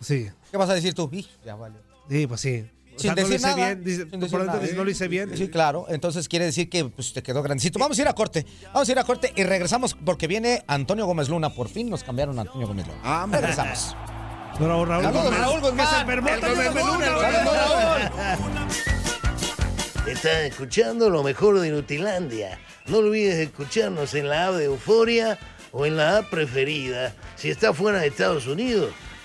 [0.00, 1.08] Sí, ¿Qué vas a decir tú?
[1.44, 1.76] Ya vale.
[2.08, 2.64] sí, pues sí.
[2.96, 4.60] Sin sea, no lo decir hice nada.
[4.76, 5.36] no lo hice bien.
[5.36, 5.86] Sí, claro.
[5.88, 7.78] Entonces quiere decir que pues, te quedó grandecito.
[7.78, 8.46] Vamos a ir a corte.
[8.72, 11.50] Vamos a ir a corte y regresamos porque viene Antonio Gómez Luna.
[11.50, 13.00] Por fin nos cambiaron a Antonio Gómez Luna.
[13.02, 13.26] Ah.
[13.30, 13.96] Regresamos.
[14.60, 15.88] No, Raúl, Raúl Saludos, Raúl Guzmán.
[20.06, 22.58] Estás escuchando lo mejor de Nutilandia.
[22.86, 25.38] No olvides escucharnos en la app de Euforia
[25.70, 28.92] o en la app preferida si estás fuera de Estados Unidos.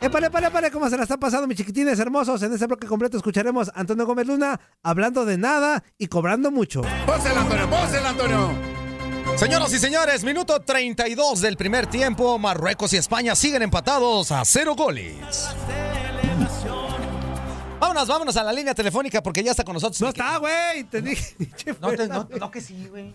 [0.00, 2.42] Épale, épale, épale, ¿cómo se la están pasando, mis chiquitines hermosos?
[2.42, 6.82] En este bloque completo escucharemos a Antonio Gómez Luna hablando de nada y cobrando mucho.
[7.06, 7.70] ¡Pósela, Antonio!
[7.70, 8.50] ¡Pósela, Antonio!
[9.36, 12.38] Señoras y señores, minuto 32 del primer tiempo.
[12.38, 15.16] Marruecos y España siguen empatados a cero goles.
[17.80, 20.00] Vámonos, vámonos a la línea telefónica porque ya está con nosotros.
[20.00, 20.84] No está, güey.
[20.84, 21.34] Te dije.
[21.80, 23.12] No, te- no, no que sí, güey.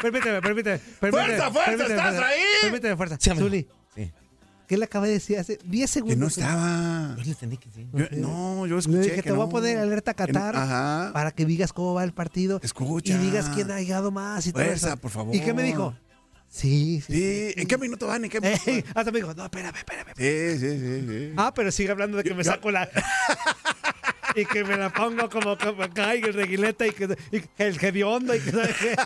[0.00, 0.78] Permíteme, permíteme.
[0.78, 1.64] permíteme ¡Fuerza, fuerza!
[1.70, 2.40] permíteme, ¿Estás ahí?
[2.62, 3.16] Permíteme, fuerza.
[3.20, 3.30] Sí.
[3.36, 3.68] Zuli,
[4.68, 4.74] Sí.
[4.74, 6.34] ¿qué le acabé de decir hace 10 segundos?
[6.34, 7.14] Que no estaba.
[7.16, 7.86] Yo le entendí que sí.
[7.92, 9.50] Yo- no, yo Le escuché dije, que te voy a no.
[9.50, 12.60] poner alerta Que no- Qatar para que digas cómo va el partido.
[12.62, 13.14] Escucha.
[13.14, 14.96] Y digas quién ha llegado más y todo Fuerza, eso.
[14.98, 15.34] por favor.
[15.34, 15.94] ¿Y qué me dijo?
[16.50, 17.12] Sí, sí.
[17.12, 18.24] Sí, ¿en qué minuto van?
[18.24, 18.84] ¿En qué minuto van?
[18.94, 20.12] hasta me dijo, no, espérame, espérame.
[20.16, 21.32] Sí, sí, sí, sí.
[21.36, 22.88] Ah, pero sigue hablando de que me Yo- saco la.
[24.34, 27.66] y que me la pongo como, como acá y el reguileta y que, y que
[27.66, 28.50] el hediondo y que.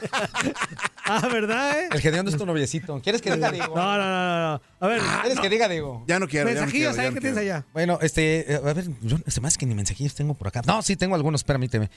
[1.22, 1.88] ah, ¿verdad, eh?
[1.92, 3.00] El Gedeón es tu noviecito.
[3.02, 3.74] ¿Quieres que diga Diego?
[3.76, 4.62] No, no, no, no, no.
[4.80, 6.04] A ver, ¿Quieres que diga Diego?
[6.06, 6.46] Ya no quiero.
[6.46, 7.66] mensajillos, ¿sabes no qué tienes allá?
[7.72, 10.62] Bueno, este, eh, a ver, yo me hace que ni mensajillos tengo por acá.
[10.66, 11.90] No, sí tengo algunos, permíteme.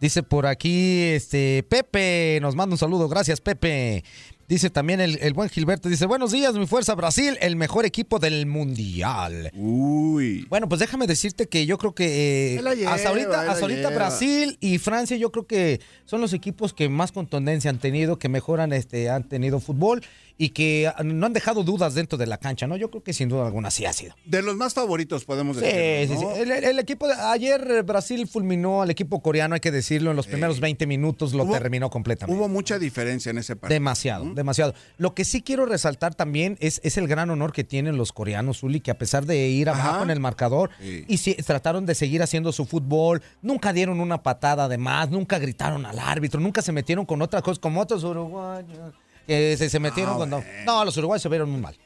[0.00, 4.04] Dice por aquí, este, Pepe, nos manda un saludo, gracias, Pepe.
[4.52, 8.18] Dice también el, el buen Gilberto, dice, buenos días, mi fuerza Brasil, el mejor equipo
[8.18, 9.50] del mundial.
[9.54, 10.44] Uy.
[10.50, 13.88] Bueno, pues déjame decirte que yo creo que eh, lleva, hasta ahorita, hasta ahorita.
[13.88, 18.28] Brasil y Francia yo creo que son los equipos que más contundencia han tenido, que
[18.28, 20.02] mejoran, este, han tenido fútbol
[20.38, 22.76] y que ah, no han dejado dudas dentro de la cancha, ¿no?
[22.76, 24.14] Yo creo que sin duda alguna sí ha sido.
[24.24, 26.08] De los más favoritos, podemos Sí, decir.
[26.16, 26.40] sí, sí.
[26.40, 30.16] El, el equipo de, ayer eh, Brasil fulminó al equipo coreano, hay que decirlo, en
[30.16, 32.38] los primeros 20 minutos lo Hubo- terminó completamente.
[32.38, 33.74] Hubo mucha diferencia en ese partido.
[33.74, 34.74] Demasiado, demasiado.
[34.98, 38.62] Lo que sí quiero resaltar también es, es el gran honor que tienen los coreanos,
[38.62, 41.04] Uli, que a pesar de ir abajo en el marcador, Sí.
[41.08, 45.38] y sí, trataron de seguir haciendo su fútbol, nunca dieron una patada de más, nunca
[45.38, 48.94] gritaron al árbitro, nunca se metieron con otras cosas, como otros uruguayos,
[49.26, 50.36] que se, se metieron Ah, cuando...
[50.38, 50.50] bueno.
[50.66, 51.76] No, los uruguayos se vieron muy mal.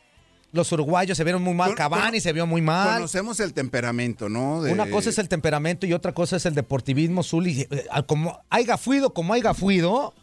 [0.52, 2.94] Los uruguayos se vieron muy mal, Con- Cavani con- se vio muy mal.
[2.94, 4.62] Conocemos el temperamento, ¿no?
[4.62, 7.66] De- Una cosa es el temperamento y otra cosa es el deportivismo, Zuli.
[7.70, 10.14] Eh, Como haya fuido, como haya fuido,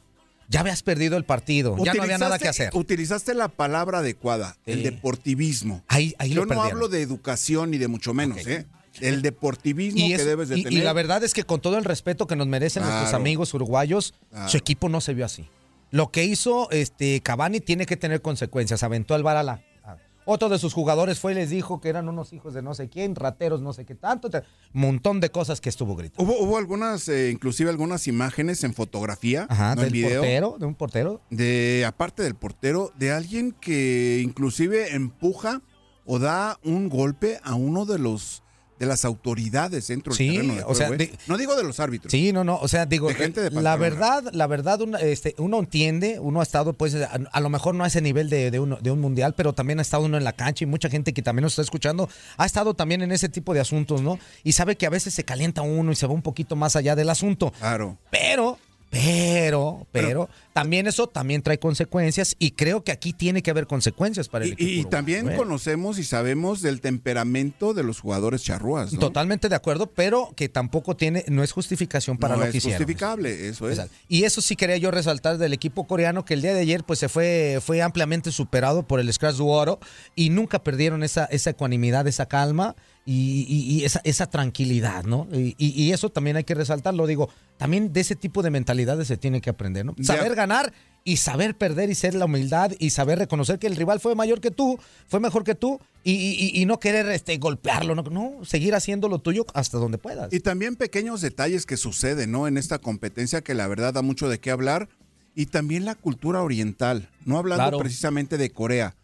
[0.49, 1.75] ya habías perdido el partido.
[1.83, 2.71] Ya no había nada que hacer.
[2.73, 5.83] Utilizaste- la palabra adecuada, el deportivismo.
[5.87, 6.71] Ahí, ahí Yo lo no perdieron.
[6.71, 8.39] hablo de educación ni de mucho menos.
[8.47, 8.65] ¿eh?
[9.01, 10.79] El deportivismo Y, que debes de y- tener.
[10.79, 14.13] y la verdad es que con todo el respeto que nos merecen nuestros amigos uruguayos,
[14.31, 14.49] Claro.
[14.49, 15.47] su equipo no se vio así.
[15.93, 18.81] Lo que hizo este Cavani tiene que tener consecuencias.
[18.81, 19.61] Aventó al bar a la.
[19.83, 22.73] a- Otro de sus jugadores fue y les dijo que eran unos hijos de no
[22.73, 24.27] sé quién, rateros no sé qué tanto.
[24.71, 26.23] montón de cosas que estuvo gritando.
[26.23, 30.55] Hubo, hubo algunas, eh, inclusive algunas imágenes en fotografía, Ajá, no en del video, portero,
[30.59, 31.21] de un portero.
[31.29, 35.61] de aparte del portero, de alguien que inclusive empuja
[36.05, 38.41] o da un golpe a uno de los
[38.79, 40.97] de las autoridades dentro del Sí, terreno de o sea, ¿eh?
[40.97, 42.11] de- no digo de los árbitros.
[42.11, 45.35] Sí, no, no, o sea, digo, De gente de la verdad, la verdad, una- este,
[45.37, 48.51] uno entiende, uno ha estado, pues, a, a lo mejor no a ese nivel de,
[48.51, 50.89] de uno- de un mundial, pero también ha estado uno en la cancha y mucha
[50.89, 54.19] gente que también nos está escuchando ha estado también en ese tipo de asuntos, ¿no?
[54.43, 56.95] Y sabe que a veces se calienta uno y se va un poquito más allá
[56.95, 57.53] del asunto.
[57.59, 57.97] Claro.
[58.11, 58.57] Pero,
[58.93, 64.29] pero, pero, también eso también trae consecuencias y creo que aquí tiene que haber consecuencias
[64.29, 64.87] para el Y, equipo.
[64.87, 65.35] y también ¿eh?
[65.35, 68.99] conocemos y sabemos del temperamento de los jugadores charrúas, ¿no?
[68.99, 72.57] Totalmente de acuerdo, pero que tampoco tiene, no es justificación para no lo es que
[72.59, 72.77] hicieron.
[72.77, 73.81] justificable, eso es.
[74.07, 76.99] Y eso sí quería yo resaltar del equipo coreano que el día de ayer pues
[76.99, 79.79] se fue, fue ampliamente superado por el Scratch Oro
[80.15, 85.27] y nunca perdieron esa, esa ecuanimidad, esa calma y, y- y esa, esa tranquilidad, ¿no?
[85.31, 89.41] Y, eso también hay que resaltarlo, digo, también de ese tipo de mentalidades se tiene
[89.41, 89.95] que aprender, ¿no?
[90.01, 90.71] Saber ganar
[91.03, 94.39] y saber perder y ser la humildad y saber reconocer que el rival fue mayor
[94.39, 98.45] que tú, fue mejor que tú y, y- y no querer este, golpearlo, no, no,
[98.45, 100.31] seguir haciendo lo tuyo hasta donde puedas.
[100.31, 102.47] Y también pequeños detalles que suceden, ¿no?
[102.47, 104.87] En esta competencia que la verdad da mucho de qué hablar.
[105.35, 107.79] Y también la cultura oriental, no hablando Claro.
[107.79, 108.95] precisamente de Corea,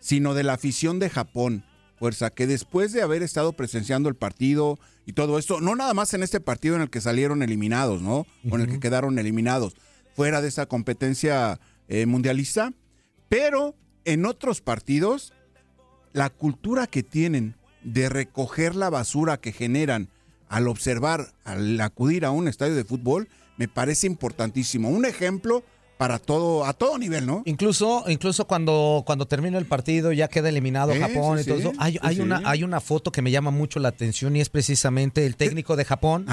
[0.00, 1.64] sino de la afición de Japón.
[1.98, 6.14] Fuerza, que después de haber estado presenciando el partido y todo esto, no nada más
[6.14, 8.26] en este partido en el que salieron eliminados, ¿no?
[8.50, 9.76] O en el que quedaron eliminados,
[10.14, 12.72] fuera de esa competencia eh, mundialista,
[13.28, 15.32] pero en otros partidos,
[16.12, 20.08] la cultura que tienen de recoger la basura que generan
[20.48, 24.88] al observar, al acudir a un estadio de fútbol, me parece importantísimo.
[24.88, 25.62] Un ejemplo
[25.98, 27.42] para todo, a todo nivel, ¿no?
[27.44, 31.56] Incluso, incluso cuando, cuando termina el partido, ya queda eliminado Sí, Japón sí, y todo
[31.58, 31.62] sí.
[31.68, 31.72] eso.
[32.02, 35.34] Hay, una, hay una foto que me llama mucho la atención y es precisamente el
[35.36, 36.24] técnico de Japón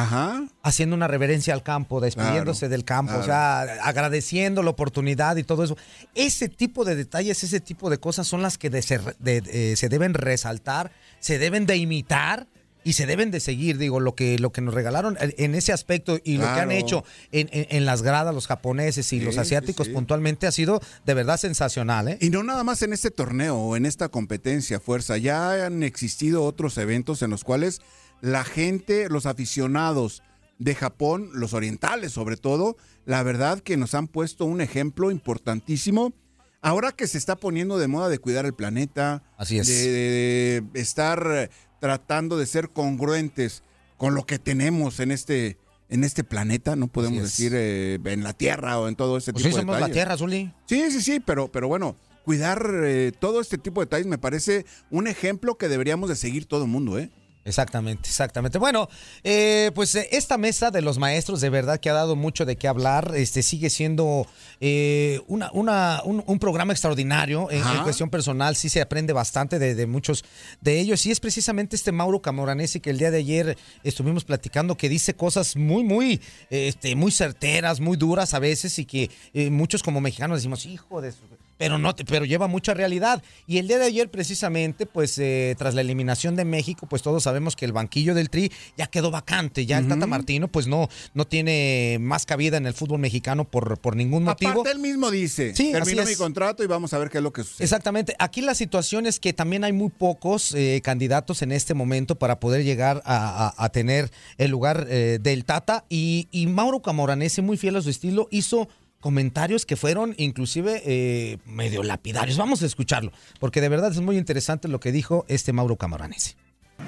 [0.62, 5.44] haciendo una reverencia al campo, despidiéndose Claro, del campo, o sea, agradeciendo la oportunidad y
[5.44, 5.76] todo eso.
[6.14, 8.82] Ese tipo de detalles, ese tipo de cosas son las que de
[9.20, 12.46] de- eh, se deben resaltar, se deben de imitar.
[12.86, 15.74] Y se deben de seguir, digo, lo que, lo que nos regalaron en en ese
[15.74, 19.26] aspecto y lo que han hecho en, en- en las gradas los japoneses y Sí,
[19.26, 19.94] los asiáticos sí.
[19.94, 22.18] puntualmente ha sido de verdad sensacional, ¿eh?
[22.22, 25.18] Y no nada más en este torneo o en esta competencia, fuerza.
[25.18, 27.82] Ya han existido otros eventos en los cuales
[28.22, 30.22] la gente, los aficionados
[30.60, 36.14] de Japón, los orientales sobre todo, la verdad que nos han puesto un ejemplo importantísimo.
[36.62, 39.68] Ahora que se está poniendo de moda de cuidar el planeta, Así es.
[39.68, 43.64] de, de estar eh, tratando de ser congruentes
[43.98, 45.58] con lo que tenemos en este
[45.88, 49.44] en este planeta, no podemos decir eh, en la Tierra o en todo ese Pues
[49.44, 49.94] tipo sí, de somos la.
[49.94, 50.52] Tierra, Zuli.
[50.66, 54.66] Sí, sí, sí, pero, pero bueno, cuidar eh, todo este tipo de detalles me parece
[54.90, 57.12] un ejemplo que deberíamos de seguir todo el mundo, ¿eh?
[57.46, 58.58] Exactamente, exactamente.
[58.58, 58.90] Bueno,
[59.24, 62.56] eh, pues eh, esta mesa de los maestros de verdad que ha dado mucho de
[62.56, 64.26] qué hablar, este sigue siendo
[64.60, 69.76] eh, una, una- un, un programa extraordinario en, cuestión personal, sí se aprende bastante de,
[69.76, 70.26] de muchos
[70.62, 71.06] de ellos.
[71.06, 75.14] Y es precisamente este Mauro Camoranesi que el día de ayer estuvimos platicando que dice
[75.14, 80.02] cosas muy, muy, este, muy certeras, muy duras a veces y que eh, muchos como
[80.02, 81.20] mexicanos decimos, hijo de su
[81.58, 83.24] pero no, te- pero lleva mucha realidad.
[83.48, 87.24] Y el día de ayer, precisamente, pues eh, tras la eliminación de México, pues todos
[87.24, 89.66] sabemos que el banquillo del Tri ya quedó vacante.
[89.66, 93.78] Ya el Tata Martino, pues no, no tiene más cabida en el fútbol mexicano por,
[93.80, 94.52] por ningún motivo.
[94.52, 97.32] Aparte él mismo dice, Sí, termino mi contrato y vamos a ver qué es lo
[97.34, 97.64] que sucede.
[97.64, 98.16] Exactamente.
[98.20, 102.40] Aquí la situación es que también hay muy pocos eh, candidatos en este momento para
[102.40, 105.86] poder llegar a, a- a tener el lugar eh, del Tata.
[105.90, 108.68] Y, y Mauro Camoranesi, muy fiel a su estilo, hizo
[109.10, 112.38] comentarios que fueron inclusive eh, medio lapidarios.
[112.40, 116.34] Vamos a escucharlo, porque de verdad es muy interesante lo que dijo este Mauro Camoranesi.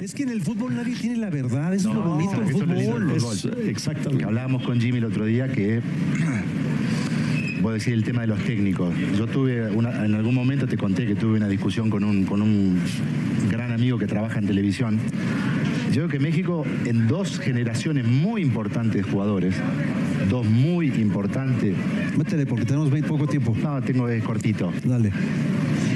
[0.01, 2.57] Es que en el fútbol nadie tiene la verdad, eso es lo bonito del eso
[2.57, 3.11] es fútbol.
[3.15, 3.69] Es- fútbol.
[3.69, 4.23] exactamente.
[4.25, 5.79] Hablábamos con Jimmy el otro día que
[7.61, 8.95] vos decís el tema de los técnicos.
[9.15, 12.41] Yo tuve una- en algún momento te conté que tuve una discusión con un, con
[12.41, 12.81] un
[13.51, 14.99] gran amigo que trabaja en televisión.
[15.89, 19.53] Yo creo que México en dos generaciones muy importantes de jugadores,
[20.29, 21.75] dos muy importantes.
[22.17, 23.55] Métele porque tenemos muy poco tiempo.
[23.61, 24.71] No, tengo es cortito.
[24.83, 25.11] Dale.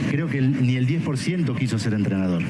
[0.10, 2.42] Creo que el- ni el 10% quiso ser entrenador.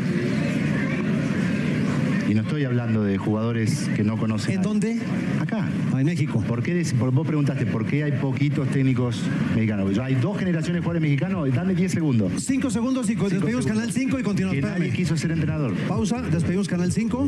[2.31, 4.55] Y no estoy hablando de jugadores que no conocen.
[4.55, 4.97] ¿En dónde?
[5.41, 5.67] Acá.
[5.93, 6.41] Ah, en México.
[6.47, 9.21] ¿Por qué, por- vos preguntaste por qué hay poquitos técnicos
[9.53, 9.93] mexicanos?
[9.93, 12.31] Yo, hay dos generaciones de jugadores mexicanos, dame 10 segundos.
[12.37, 13.65] Cinco segundos y despedimos segundos.
[13.65, 14.55] Canal 5 y continuamos.
[14.55, 15.73] Que nadie quiso ser entrenador.
[15.89, 17.27] Pausa, despedimos Canal 5.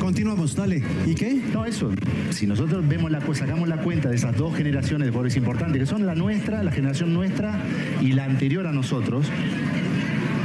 [0.00, 0.82] Continuamos, dale.
[1.06, 1.40] ¿Y qué?
[1.52, 1.90] No, eso.
[2.30, 5.86] Si nosotros vemos la, sacamos la cuenta de esas dos generaciones de jugadores importantes, que
[5.86, 7.60] son la nuestra, la generación nuestra
[8.00, 9.26] y la anterior a nosotros,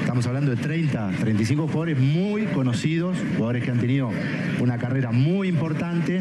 [0.10, 4.10] Estamos hablando de 30, 35 jugadores muy conocidos, jugadores que han tenido
[4.60, 6.20] una carrera muy importante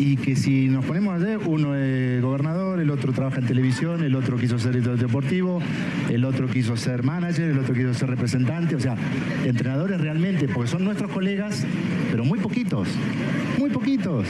[0.00, 4.02] y que si nos ponemos a ver, uno es gobernador, el otro trabaja en televisión,
[4.02, 5.60] el otro quiso ser director deportivo,
[6.08, 8.96] el otro quiso ser manager, el otro quiso ser representante, o sea,
[9.44, 11.64] entrenadores realmente, porque son nuestros colegas,
[12.10, 12.88] pero muy poquitos,
[13.58, 14.26] muy poquitos.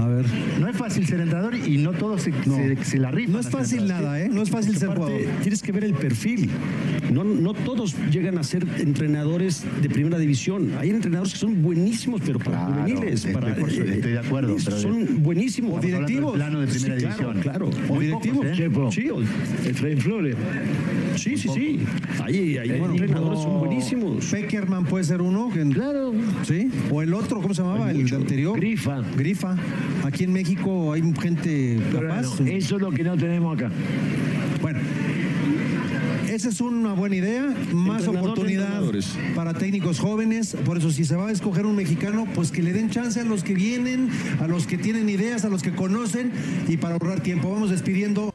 [0.00, 0.26] A ver.
[0.60, 3.32] No es fácil ser entrenador y no todos se, se- se la rifan.
[3.34, 4.28] No es fácil nada, ¿eh?
[4.30, 5.20] No es fácil ser jugador.
[5.42, 6.50] Tienes que ver el perfil.
[7.12, 10.72] No, no todos llegan a ser entrenadores de primera división.
[10.78, 13.14] Hay entrenadores que son buenísimos, pero para Claro, juveniles.
[13.14, 15.78] estoy para, por- estoy de acuerdo, pero de- son buenísimos.
[15.78, 16.34] O directivos.
[16.34, 17.42] Plano de primera Sí, claro, división.
[17.42, 18.38] Claro, O directivos.
[18.38, 18.54] pocos, ¿eh?
[18.56, 18.92] Chepo.
[18.92, 19.22] Sí, o
[19.68, 20.36] Efraín Flores.
[21.16, 21.80] Sí, sí, sí.
[22.22, 24.26] Ahí hay entrenadores son buenísimos.
[24.26, 25.50] Peckerman puede ser uno.
[25.52, 26.12] que- Claro.
[26.44, 26.70] Sí.
[26.90, 27.90] O el otro, ¿cómo se llamaba?
[27.90, 28.56] El anterior.
[28.58, 29.02] Grifa.
[29.16, 29.56] Grifa.
[30.04, 32.40] Aquí en México hay gente Pero capaz.
[32.46, 33.70] eso es lo que no tenemos acá.
[34.62, 34.78] Bueno.
[36.36, 38.82] Esa es una buena idea, más oportunidad
[39.34, 40.54] para técnicos jóvenes.
[40.66, 43.24] Por eso, si se va a escoger un mexicano, pues que le den chance a
[43.24, 46.32] los que vienen, a los que tienen ideas, a los que conocen
[46.68, 47.50] y para ahorrar tiempo.
[47.50, 48.34] Vamos despidiendo.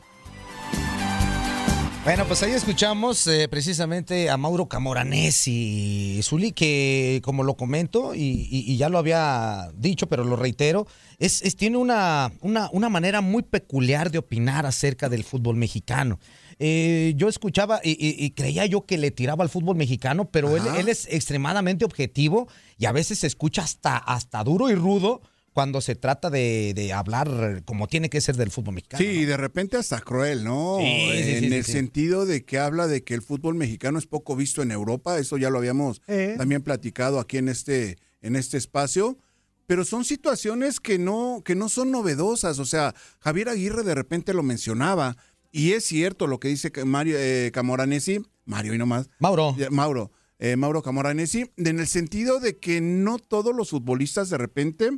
[2.04, 8.22] Bueno, pues ahí escuchamos eh, precisamente a Mauro Camoranesi, Zuli, que como lo comento y,
[8.50, 10.88] y- y ya lo había dicho, pero lo reitero,
[11.20, 16.18] es, es- tiene una, una, una manera muy peculiar de opinar acerca del fútbol mexicano.
[16.64, 20.56] Eh, yo escuchaba y, y- y creía yo que le tiraba al fútbol mexicano, pero
[20.56, 22.48] él, él es extremadamente objetivo
[22.78, 25.22] y a veces se escucha hasta, hasta duro y rudo
[25.54, 29.04] cuando se trata de, de hablar como tiene que ser del fútbol mexicano.
[29.04, 30.78] Sí, y de repente hasta cruel, ¿no?
[30.80, 31.72] Sí, sí, en sí, sí, el sí.
[31.72, 35.38] sentido de que habla de que el fútbol mexicano es poco visto en Europa, eso
[35.38, 36.36] ya lo habíamos Eh.
[36.38, 39.18] también platicado aquí en este, en este espacio.
[39.68, 42.60] Pero son situaciones que no, que no son novedosas.
[42.60, 45.16] O sea, Javier Aguirre de repente lo mencionaba.
[45.52, 49.10] Y es cierto lo que dice Mario eh, Camoranesi, Mario y no más.
[49.20, 49.56] Mauro.
[49.70, 54.92] Mauro, eh, Mauro Camoranesi, en el sentido de que no todos los futbolistas de repente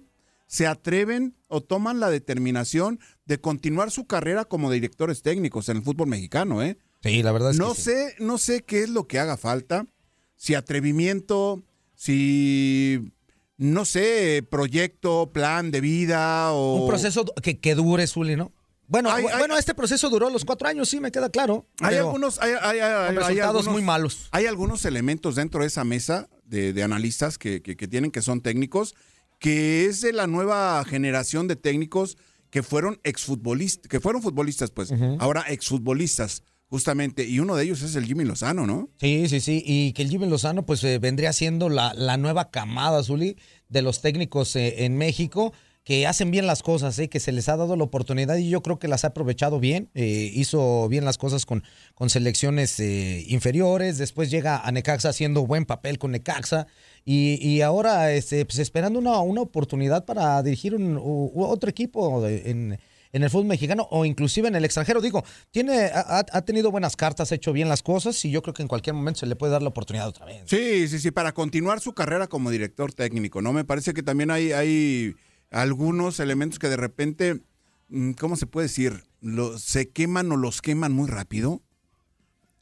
[0.47, 5.83] se atreven o toman la determinación de continuar su carrera como directores técnicos en el
[5.83, 6.77] fútbol mexicano, ¿eh?
[7.01, 7.81] Sí, la verdad es no que sí.
[7.81, 9.87] sé, no sé qué es lo que haga falta,
[10.35, 11.63] si atrevimiento,
[11.95, 13.11] si
[13.57, 18.51] no sé, proyecto, plan de vida o Un proceso que, que dure, Zuli, ¿no?
[18.87, 21.67] Bueno, Hay- hay- bueno, este proceso duró los cuatro años, sí, me queda claro.
[21.79, 22.79] Hay algunos, hay, hay-
[23.15, 24.27] resultados algunos- muy malos.
[24.31, 28.21] Hay algunos elementos dentro de esa mesa de, de analistas que, que- que tienen que
[28.21, 28.93] son técnicos,
[29.39, 32.17] que es de la nueva generación de técnicos
[32.49, 37.95] que fueron exfutbolistas, que fueron futbolistas, pues, ahora exfutbolistas, justamente, y uno de ellos es
[37.95, 38.89] el Jimmy Lozano, ¿no?
[38.99, 39.63] Sí, sí, sí.
[39.65, 43.37] Y que el Jimmy Lozano, pues, eh, vendría siendo la, la nueva camada, Zuli,
[43.69, 45.53] de los técnicos eh, en México
[45.83, 47.09] que hacen bien las cosas, ¿eh?
[47.09, 49.89] que se les ha dado la oportunidad y yo creo que las ha aprovechado bien.
[49.95, 51.63] eh, hizo bien las cosas con,
[51.93, 53.97] con selecciones eh, inferiores.
[53.97, 56.67] Después llega a Necaxa haciendo buen papel con Necaxa.
[57.03, 60.97] Y, y ahora este, pues, esperando una, una oportunidad para dirigir un,
[61.35, 62.79] otro equipo en,
[63.11, 65.01] en el fútbol mexicano o inclusive en el extranjero.
[65.01, 68.41] Digo, tiene, ha, ha- ha tenido buenas cartas, ha hecho bien las cosas y yo
[68.41, 70.43] creo que en cualquier momento se le puede dar la oportunidad otra vez.
[70.45, 73.51] Sí, sí, sí, para continuar su carrera como director técnico, ¿no?
[73.51, 75.13] Me parece que también hay, hay
[75.53, 77.41] algunos elementos que de repente,
[77.89, 79.03] mm, ¿cómo se puede decir?
[79.21, 81.61] Lo- se queman o los queman muy rápido.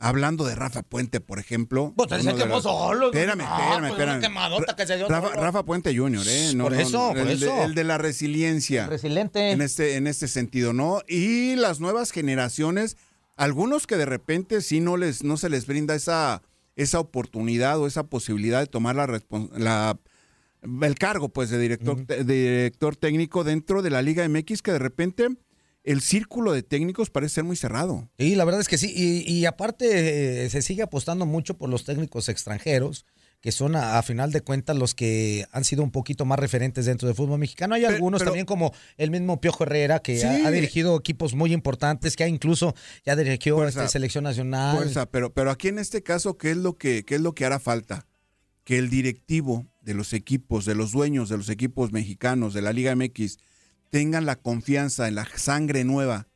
[0.04, 1.94] Hablando de Rafa Puente, por ejemplo.
[1.96, 3.08] Pues se de quemó los- solo.
[3.08, 5.36] Espérame, Ah, espérame, pues, espérame.
[5.36, 6.54] Rafa, Puente Jr., ¿eh?
[6.60, 7.64] Por eso, por el de- eso.
[7.64, 8.88] el de la resiliencia.
[8.88, 9.52] Resiliente.
[9.52, 11.02] En este, en este sentido, ¿no?
[11.08, 12.98] Y las nuevas generaciones,
[13.38, 16.42] algunos que de repente sí no les, no se les brinda esa,
[16.76, 19.22] esa oportunidad o esa posibilidad de tomar la,
[19.56, 20.00] la
[20.62, 24.80] el cargo pues de director, de director técnico dentro de la Liga MX que de
[24.80, 25.28] repente
[25.84, 28.08] el círculo de técnicos parece ser muy cerrado.
[28.20, 28.94] Sí, la verdad es que sí.
[28.96, 33.08] Y, y aparte eh, se sigue apostando mucho por los técnicos extranjeros,
[33.40, 36.86] que son a, a final de cuentas los que han sido un poquito más referentes
[36.86, 37.74] dentro del fútbol mexicano.
[37.74, 40.28] Hay algunos pero- también como el mismo Piojo Herrera, que Sí.
[40.28, 43.80] ha, ha dirigido equipos muy importantes, que ha incluso ya dirigió Fuerza.
[43.82, 44.78] este, selección nacional.
[44.78, 47.46] Fuerza, pero, pero aquí en este caso, ¿qué es lo que, qué es lo que
[47.46, 48.06] hará falta?
[48.64, 52.74] Que el directivo de los equipos, de los dueños de los equipos mexicanos de la
[52.74, 53.38] Liga MX,
[53.90, 56.28] tengan la confianza en la sangre nueva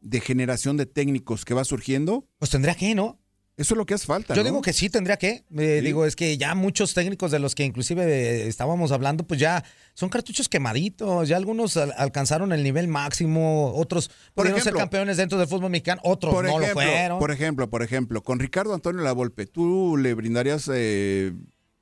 [0.00, 2.26] de generación de técnicos que va surgiendo.
[2.38, 3.18] Pues tendría que, ¿no?
[3.56, 4.34] Eso es lo que hace falta.
[4.34, 4.48] Yo ¿no?
[4.50, 5.42] digo que sí, tendría que.
[5.56, 9.64] Eh, Digo, es que ya muchos técnicos de los que inclusive estábamos hablando, pues ya
[9.94, 11.26] son cartuchos quemaditos.
[11.26, 15.70] Ya algunos al- alcanzaron el nivel máximo, otros Por pudieron ser campeones dentro del fútbol
[15.70, 17.18] mexicano, otros por no ejemplo, lo fueron.
[17.18, 21.32] Por ejemplo, por ejemplo, con Ricardo Antonio Lavolpe, ¿tú le brindarías eh,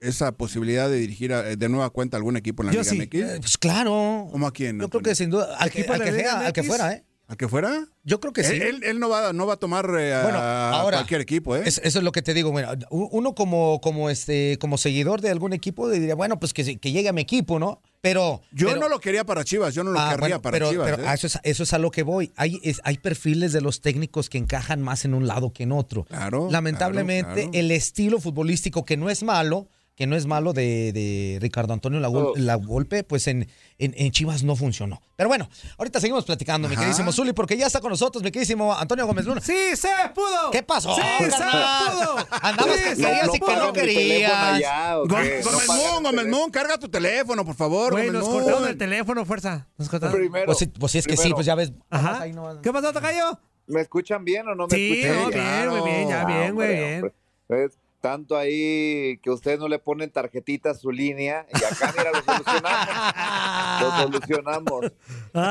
[0.08, 2.98] esa posibilidad de dirigir a- de nueva cuenta algún equipo en la Yo Liga sí.
[2.98, 3.14] MX?
[3.14, 4.28] Eh, pues claro.
[4.30, 4.78] ¿Cómo a quién?
[4.80, 6.68] Yo creo que sin duda, al que, ¿Equipo al que Liga sea, al que MX?
[6.68, 7.04] fuera, ¿eh?
[7.26, 7.86] ¿Al que fuera?
[8.04, 8.52] Yo creo que sí.
[8.56, 11.56] Él, él- él no, va, no va a tomar eh, a Bueno, ahora, cualquier equipo,
[11.56, 11.62] ¿eh?
[11.64, 12.52] Es- eso es lo que te digo.
[12.52, 16.92] Bueno, uno como, como, este, como seguidor de algún equipo diría, bueno, pues que, que
[16.92, 17.80] llegue a mi equipo, ¿no?
[18.02, 18.42] Pero.
[18.52, 20.70] Yo pero- no lo quería para Chivas, yo no lo Ah, querría bueno, para pero,
[20.70, 20.90] Chivas.
[20.90, 21.08] pero ¿eh?
[21.08, 22.30] a eso, es, eso es a lo que voy.
[22.36, 25.72] Hay, es- hay perfiles de los técnicos que encajan más en un lado que en
[25.72, 26.04] otro.
[26.04, 27.58] Claro, Lamentablemente, claro, claro.
[27.58, 32.00] el estilo futbolístico, que no es malo, que no es malo de, de Ricardo Antonio
[32.00, 32.58] La, Oh.
[32.60, 35.00] Golpe, pues en, en, en Chivas no funcionó.
[35.16, 38.74] Pero bueno, ahorita seguimos platicando, mi queridísimo Zuli, porque ya está con nosotros, mi queridísimo
[38.74, 39.40] Antonio Gómez Luna.
[39.40, 40.50] ¡Sí se pudo!
[40.50, 40.94] ¿Qué pasó?
[40.96, 42.16] ¡Sí se pudo!
[42.42, 44.60] Andabas que Sí, querías no y que no querías.
[45.06, 47.92] Gómez el Gómez Moon, carga tu teléfono, por favor.
[47.92, 48.42] Güey, Gómez nos Moon.
[48.44, 49.68] cortaron el teléfono, fuerza.
[49.78, 50.16] Nos cortaron.
[50.16, 51.72] Primero, Pues sí, pues sí, es que sí, pues ya ves.
[51.90, 52.20] Ajá.
[52.22, 53.38] ahí no- ¿Qué pasó, Tocayo?
[53.66, 56.54] ¿Me escuchan bien o no me Sí, escuchan no, bien, muy bien, ya Ah, bien,
[56.54, 57.12] güey, hombre,
[57.48, 57.70] bien.
[58.04, 62.22] Tanto ahí que ustedes no le ponen tarjetita a su línea y acá, mira, lo
[62.22, 63.80] solucionamos.
[63.80, 64.92] lo solucionamos.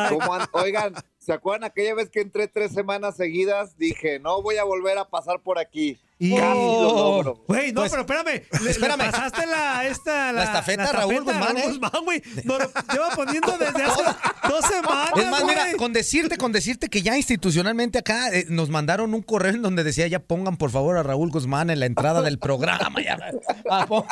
[0.10, 3.76] ¿Cómo an- Oigan, ¿se acuerdan aquella vez que entré tres semanas seguidas?
[3.76, 6.00] Dije, no voy a volver a pasar por aquí.
[6.20, 6.54] Y- lo
[6.94, 7.44] logro.
[7.48, 8.44] Güey, no, Pues, pero espérame.
[8.52, 9.12] Le- le espérame.
[9.12, 11.64] pasaste la, esta, la, La estafeta a Raúl Guzmán, ¿eh?
[11.68, 12.22] Guzmán, güey.
[12.46, 14.04] Nos lo lleva poniendo desde hace
[14.48, 18.70] dos semanas, Es más, mira, con decirte, con decirte que ya institucionalmente acá eh, nos
[18.70, 21.88] mandaron un correo en donde decía ya pongan por favor a Raúl Guzmán en la
[21.88, 23.02] entrada del programa.
[23.02, 23.18] ya.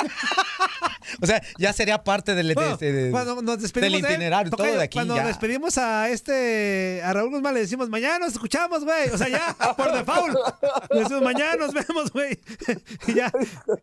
[1.20, 4.08] O sea, ya sería parte del, de- Bueno, de- de- cuando nos despedimos del de
[4.08, 5.26] él, itinerario, todo tocayo, de aquí Cuando ya.
[5.26, 9.08] despedimos a este, a Raúl Guzmán, le decimos, mañana nos escuchamos, güey.
[9.10, 10.36] O sea, ya, por default.
[10.90, 12.38] Le decimos, mañana nos vemos, güey.
[13.08, 13.30] Y ya.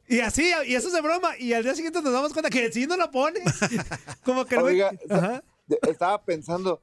[0.08, 1.38] Y así, y eso es de broma.
[1.38, 3.40] Y al día siguiente nos damos cuenta que sí no lo pone.
[4.24, 4.62] Como que el.
[4.62, 5.44] Oiga, Ajá.
[5.68, 6.82] de- estaba pensando,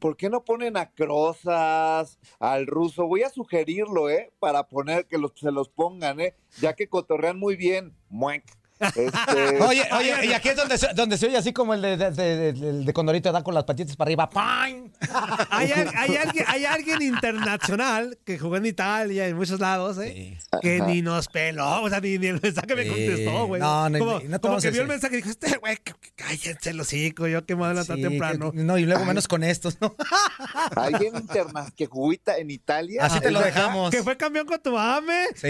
[0.00, 3.06] ¿por qué no ponen a Crozas, al ruso?
[3.06, 4.32] Voy a sugerirlo, ¿eh?
[4.38, 6.34] Para poner que los, se los pongan, ¿eh?
[6.60, 7.94] Ya que cotorrean muy bien.
[8.08, 8.44] Muec.
[8.78, 9.10] Este,
[9.62, 12.10] Oye, oye, y aquí es donde se, donde se oye así como el de, de,
[12.10, 14.28] de- de- de Condorito da con las patitas para arriba.
[14.28, 14.90] ¡Pam!
[15.50, 20.38] Hay, al- hay alguien, hay alguien internacional que jugó en Italia, en muchos lados, ¿eh?
[20.60, 20.86] Que Ajá.
[20.86, 23.60] ni nos peló, o sea, ni, ni el mensaje me contestó, güey.
[23.60, 25.78] No, no, como no como que vio el mensaje y dijo, este güey,
[26.14, 28.52] cállense el hocico, yo que levantar Sí, temprano.
[28.52, 29.94] que- no, y luego menos con estos, ¿no?
[30.76, 33.04] Alguien interna que jugó en Italia.
[33.04, 33.90] Así te lo ¿Es dejamos.
[33.90, 35.26] Que fue campeón con tu mame.
[35.34, 35.40] Sí.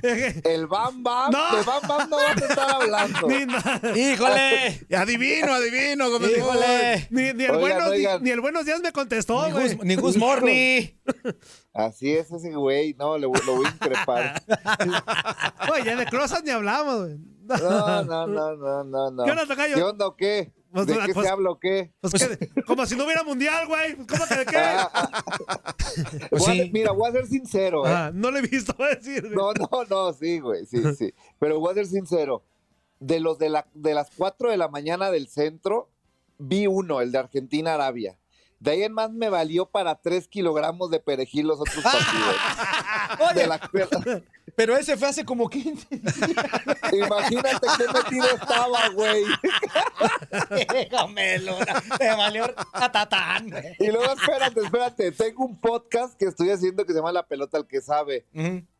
[0.00, 1.56] Que- El Bam Bam, No.
[1.56, 3.28] de Bam Bam no vas a estar hablando.
[3.96, 4.86] ¡Híjole!
[4.96, 6.10] Adivino, adivino.
[6.10, 6.26] como.
[6.26, 7.06] ¡Híjole!
[7.10, 8.22] ni, ni el Oigan, buenos, ni- oigan.
[8.22, 9.74] ni el buenos días me contestó, Ni güey.
[9.74, 10.98] Gus, ni Gus Morni.
[11.72, 14.42] Así es ese güey, no, le, lo voy a increpar.
[15.72, 17.16] Oye, de Crozas ni hablamos, güey.
[17.46, 19.24] No, no, no, no, no, no.
[19.24, 19.74] ¿Qué onda, tocayo?
[19.74, 20.52] ¿Qué onda o qué?
[20.74, 21.92] Pues, ¿De qué pues- se habla o qué?
[22.00, 22.12] Pues
[22.66, 23.94] como si no hubiera mundial, güey.
[24.06, 24.58] ¿Cómo que de qué?
[26.30, 26.70] Pues Voy a- sí.
[26.72, 27.90] mira, voy a ser sincero, ¿eh?
[27.92, 29.34] Ah, no le he visto decir, güey.
[29.34, 31.14] No, no, no, sí, güey, sí, sí.
[31.38, 32.42] Pero voy a ser sincero.
[33.00, 35.90] De los de, la, de las 4 de la mañana del centro,
[36.38, 38.18] vi uno, el de Argentina-Arabia.
[38.60, 42.36] De ahí en más me valió para 3 kilogramos de perejil los otros partidos.
[43.20, 43.60] Oye, De la-
[44.56, 45.86] pero ese fue hace como 15
[46.92, 49.24] imagínate qué metido estaba, güey.
[50.72, 51.82] Déjame, Luna.
[51.98, 53.50] Te valió tatatán.
[53.78, 55.12] Y luego, espérate, espérate.
[55.12, 58.26] Tengo un podcast que estoy haciendo que se llama La Pelota al que sabe.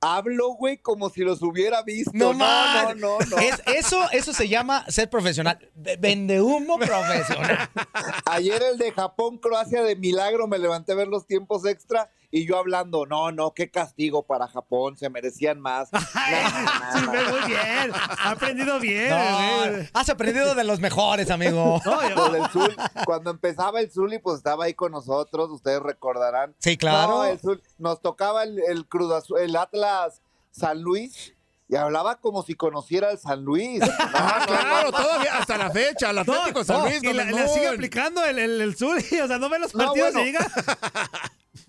[0.01, 2.11] Hablo, güey, como si los hubiera visto.
[2.14, 3.18] No, no, no, no.
[3.30, 3.39] no.
[3.39, 5.59] Es- eso, eso se llama ser profesional.
[5.74, 7.68] Vende humo profesional.
[8.26, 12.47] Ayer el de Japón, Croacia, de milagro, me levanté a ver los tiempos extra y
[12.47, 15.89] yo hablando, no, no, qué castigo para Japón, se merecían más.
[16.95, 17.93] Sí, muy bien.
[17.95, 19.89] Ha aprendido bien, No, güey.
[19.93, 21.80] has aprendido de los mejores, amigo.
[21.87, 26.55] No, yo- Zul, cuando empezaba el Zuli, pues estaba ahí con nosotros, ustedes recordarán.
[26.59, 27.09] Sí, claro.
[27.18, 30.20] No, el Zul- nos tocaba el, el Cruz Azul- el Atlas
[30.51, 31.35] San Luis
[31.68, 33.78] y hablaba como si conociera al San Luis.
[33.87, 34.97] No, Ah, no, claro, no.
[35.03, 37.03] todavía hasta la fecha, el Atlético No, San no, Luis.
[37.03, 39.85] y la, la sigue aplicando el, el, el Zuli, o sea, no ve los No,
[39.87, 40.20] partidos bueno.
[40.28, 40.47] y diga.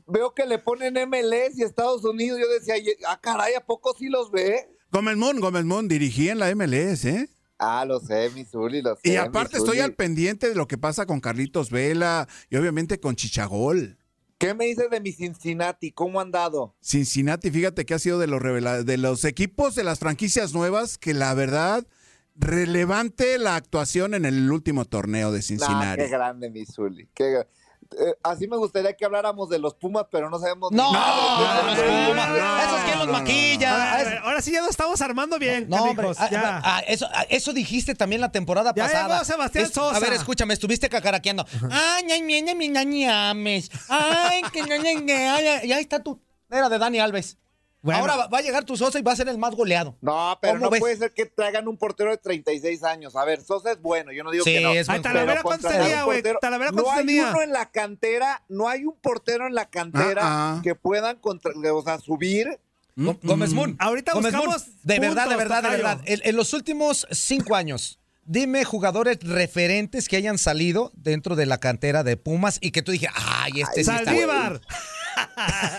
[0.08, 2.40] Veo que le ponen MLS y Estados Unidos.
[2.40, 4.70] Yo decía, "Ye- ah, caray, ¿a poco sí los ve?
[4.92, 7.30] Gómez Moon, Gómez Moon, dirigí en la MLS, ¿eh?
[7.58, 9.02] Ah, lo sé, mi Zuli, lo sé.
[9.04, 13.16] Y aparte estoy al pendiente de lo que pasa con Carlitos Vela y obviamente con
[13.16, 13.98] Chichagol.
[14.38, 15.92] ¿Qué me dices de mi Cincinnati?
[15.94, 16.76] ¿Cómo han dado?
[16.82, 21.14] Cincinnati, fíjate que ha sido de los de los equipos de las franquicias nuevas que
[21.14, 21.88] la verdad
[22.36, 26.02] relevante la actuación en el último torneo de Nah, Cincinnati.
[26.04, 27.08] qué grande, mi Zuli.
[27.14, 27.48] qué gra-
[27.92, 30.72] Eh, así me gustaría que habláramos de los Pumas, pero no sabemos.
[30.72, 32.30] No, nada de los los Pumas,
[32.66, 33.98] esos que los maquilla.
[33.98, 36.62] ver, ahora sí ya nos estamos armando bien, No, hombre, ah, ya.
[36.64, 39.14] ah, eso, ah, eso dijiste también la temporada Ya pasada.
[39.14, 39.98] llegó Sebastián Es- Sosa.
[39.98, 41.46] A ver, escúchame, estuviste cacaraqueando.
[41.72, 43.70] Ay, ay, mi, mi, mi, ames.
[43.88, 46.20] Ay, que no, no, no, ay, y ahí está tu.
[46.50, 47.38] Era de Dani Alves.
[47.86, 48.00] Bueno.
[48.02, 49.96] Ahora va, va a llegar tu Sosa y va a ser el más goleado.
[50.02, 50.80] No, pero ¿Cómo no ves?
[50.80, 53.16] puede ser que traigan un portero de 36 años.
[53.16, 54.72] A ver, Sosa es bueno, yo no digo Sí, que no.
[54.74, 56.18] es Ay, Talavera, ¿cuántos tenía, güey?
[56.24, 59.70] portero- Talavera, No ¿cuántos hay uno en la cantera, no hay un portero en la
[59.70, 60.62] cantera Ah, ah.
[60.64, 62.60] que puedan contra- o sea, subir.
[62.98, 63.76] Gó- Gómez Moon.
[63.78, 64.78] Ahorita Gómez buscamos Moon.
[64.84, 66.02] De verdad, de verdad, de verdad.
[66.06, 71.60] En, en los últimos cinco años, dime jugadores referentes que hayan salido dentro de la
[71.60, 74.62] cantera de Pumas y que tú dije, ay, este sí está Saldívar.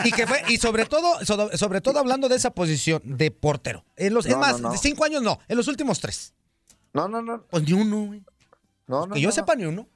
[0.05, 3.85] Y que fue y sobre todo sobre, sobre todo hablando de esa posición de portero
[3.97, 4.73] en los es más no, no.
[4.73, 6.35] de cinco años no en los últimos tres
[6.93, 7.43] No, no, no.
[7.51, 8.23] pues ni uno güey.
[8.87, 9.87] No, no, que yo no, sepa ni uno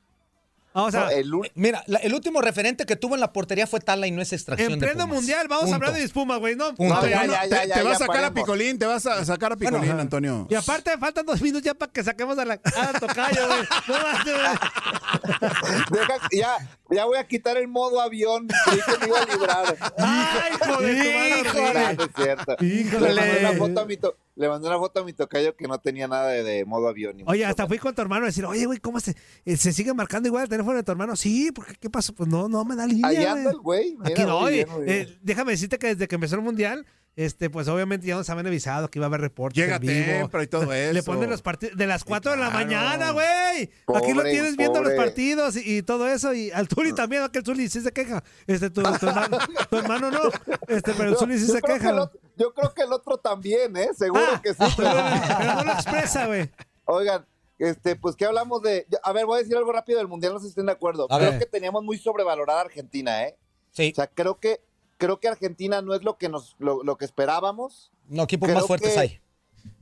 [0.73, 3.67] o sea, no, el un- mira la- el último referente que tuvo en la portería
[3.67, 5.17] fue Tala y no es extracción en de pleno Pumas.
[5.17, 5.75] mundial, vamos Punto.
[5.75, 6.71] a hablar de Espuma, güey, ¿no?
[6.79, 8.33] No, ya, No, ya, te, ya, ya, te va a sacar a.
[8.33, 9.91] Picolín, te vas a sacar a Picolín.
[9.91, 10.47] Antonio.
[10.49, 13.63] Y aparte faltan dos minutos ya para que saquemos a la ah, tocayo, güey.
[13.89, 13.95] No.
[15.91, 16.57] Deja- ya,
[16.91, 18.49] ya voy a quitar el modo avión.
[18.67, 19.77] Creí que me iba a librar.
[19.99, 20.93] Ay, madre.
[21.41, 21.95] Híjole.
[21.97, 22.57] No es cierto.
[22.65, 23.15] Híjole.
[23.15, 25.69] Le mandé, una foto a mi to- le mandé una foto a mi tocayo que
[25.69, 27.17] no tenía nada de, de modo avión.
[27.17, 29.15] ni Oye, hasta fui con tu hermano a decir, oye, güey, ¿cómo se,
[29.45, 31.15] eh, se sigue marcando igual el teléfono de tu hermano?
[31.17, 32.15] Sí, porque ¿qué pasó?
[32.15, 33.25] Pues no, no me da línea, güey.
[33.27, 33.97] anda el güey.
[33.99, 34.85] mira, Aquí no, oye, bien.
[34.89, 36.87] eh, déjame decirte que desde que empezó el mundial,
[37.25, 40.43] este, pues obviamente ya nos habían avisado que iba a haber reportes Llega en vivo.
[40.43, 40.93] y todo eso.
[40.95, 43.71] Le ponen los partidos de las 4 de la mañana, güey.
[43.95, 46.33] Aquí lo tienes viendo los partidos y, y todo eso.
[46.33, 48.23] Y al Zuli también, aquel Zuli sí se queja.
[48.47, 49.39] Este, tu, tu hermano,
[49.71, 50.21] tu hermano no.
[50.69, 52.11] Este, pero el Zuli sí yo se que queja.
[52.37, 53.91] yo creo que el otro también, ¿eh?
[53.97, 54.57] Seguro Ah, que sí.
[54.77, 56.51] pero, pero- pero no lo expresa, güey.
[56.87, 57.27] Oigan,
[57.59, 58.87] este, pues que hablamos de.
[59.03, 61.07] A ver, voy a decir algo rápido del Mundial, no sé si estén de acuerdo.
[61.11, 61.39] A creo ver.
[61.41, 63.37] que teníamos muy sobrevalorada a Argentina, ¿eh?
[63.73, 63.91] Sí.
[63.93, 64.61] O sea, creo que,
[65.01, 67.91] creo que Argentina no es lo que nos, lo, lo que esperábamos.
[68.09, 69.21] No, equipos Creo más fuertes que- hay.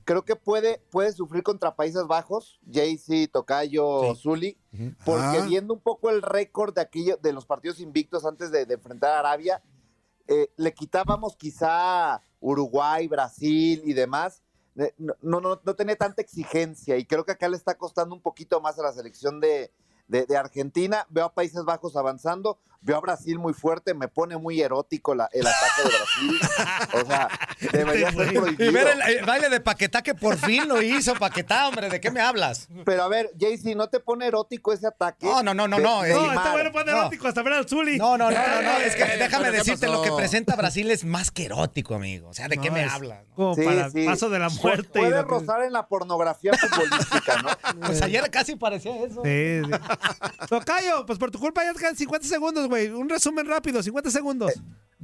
[0.05, 4.57] Creo que puede, puede sufrir contra Países Bajos, Jaycee, Tocayo, Zuli,
[5.05, 5.45] porque Ah.
[5.47, 9.11] viendo un poco el récord de aquello, de los partidos invictos antes de, de enfrentar
[9.13, 9.63] a Arabia,
[10.27, 14.43] eh, le quitábamos quizá Uruguay, Brasil y demás.
[14.77, 18.15] Eh, No, no, no, no tenía tanta exigencia y creo que acá le está costando
[18.15, 19.71] un poquito más a la selección de,
[20.07, 21.07] de- de Argentina.
[21.11, 25.29] Veo a Países Bajos avanzando, veo a Brasil muy fuerte, me pone muy erótico la-
[25.33, 26.41] el ataque de Brasil.
[27.03, 27.29] O sea,
[27.73, 28.73] debería ser Y prohibido.
[28.73, 32.11] ver el, el baile de Paquetá que por fin lo hizo, Paquetá, hombre, ¿de qué
[32.11, 32.69] me hablas?
[32.85, 35.27] Pero a ver, Jaycee, ¿no te pone erótico ese ataque?
[35.27, 36.05] No, no, no, no, no.
[36.05, 36.99] eh, No, este güey pone No.
[36.99, 37.99] erótico hasta ver al Zuli.
[37.99, 40.91] No, no, no, no, no, es que déjame ¿Pero qué decirte lo que presenta Brasil
[40.91, 42.29] es más que erótico, amigo.
[42.29, 43.25] O sea, ¿de qué me hablas?
[43.35, 44.05] Como Sí, para sí.
[44.07, 44.99] paso de la Pu- muerte.
[44.99, 47.49] y Puede que- rozar en la pornografía futbolística, ¿no?
[47.87, 49.23] Pues ayer casi parecía eso.
[49.25, 49.71] Sí, sí.
[50.49, 52.89] Tocayo, pues por tu culpa ya te quedan 50 segundos, güey.
[52.89, 54.53] Un resumen rápido, 50 segundos.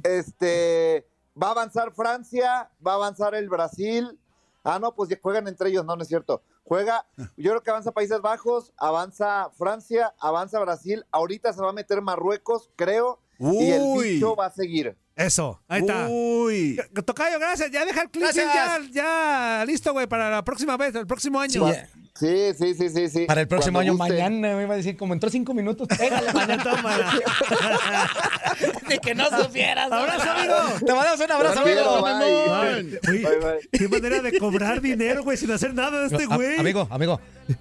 [0.03, 1.07] Este,
[1.41, 4.17] va a avanzar Francia, va a avanzar el Brasil.
[4.63, 6.41] Ah, no, pues ya juegan entre ellos, no, no es cierto.
[6.63, 7.05] Juega,
[7.37, 11.05] yo creo que avanza Países Bajos, avanza Francia, avanza Brasil.
[11.11, 13.19] Ahorita se va a meter Marruecos, creo.
[13.37, 14.13] Y el Uy.
[14.13, 14.97] bicho va a seguir.
[15.15, 16.07] Eso, ahí está.
[16.09, 16.79] Uy.
[17.05, 17.69] Tocayo, gracias.
[17.71, 21.67] Ya deja el clip ya, ya listo, güey, para la próxima vez, el próximo año.
[21.67, 21.79] Sí,
[22.17, 23.25] Sí, sí, sí, sí, sí.
[23.25, 26.31] Para el próximo Cuando año, mañana me iba a decir, como entró cinco minutos, pégale,
[26.33, 26.63] mañana.
[26.63, 27.11] Tómala.
[28.87, 29.91] De que no supieras.
[29.91, 30.55] Abrazo, amigo.
[30.85, 32.01] Te mandamos un abrazo, amigo.
[32.01, 32.83] bye.
[32.83, 33.69] Bye, bye.
[33.69, 36.57] Qué manera de cobrar dinero, güey, sin hacer nada de este güey.
[36.57, 37.19] amigo, amigo,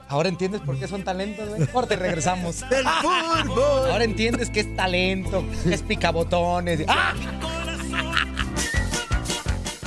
[0.09, 1.67] ahora entiendes por qué son talentos, güey.
[1.67, 2.63] Corte regresamos.
[2.71, 3.91] El fútbol.
[3.91, 6.85] Ahora entiendes que es talento, que es picabotones.
[6.87, 7.13] ¡Ah!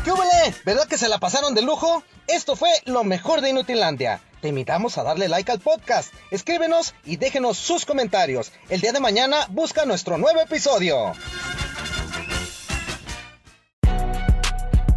[0.04, 0.56] ¿Qué huele?
[0.66, 2.04] ¿Verdad que se la pasaron de lujo?
[2.28, 4.20] Esto fue lo mejor de Inutilandia.
[4.42, 8.52] Te invitamos a darle like al podcast, escríbenos y déjenos sus comentarios.
[8.70, 11.14] El día de mañana busca nuestro nuevo episodio.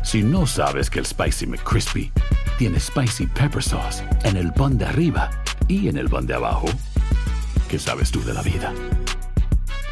[0.03, 2.13] Si no sabes que el Spicy McCrispy
[2.59, 5.31] tiene Spicy Pepper Sauce en el pan de arriba
[5.69, 6.67] y en el pan de abajo,
[7.69, 8.75] ¿qué sabes tú de la vida?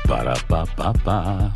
[0.06, 1.52] Para, pa, pa, pa.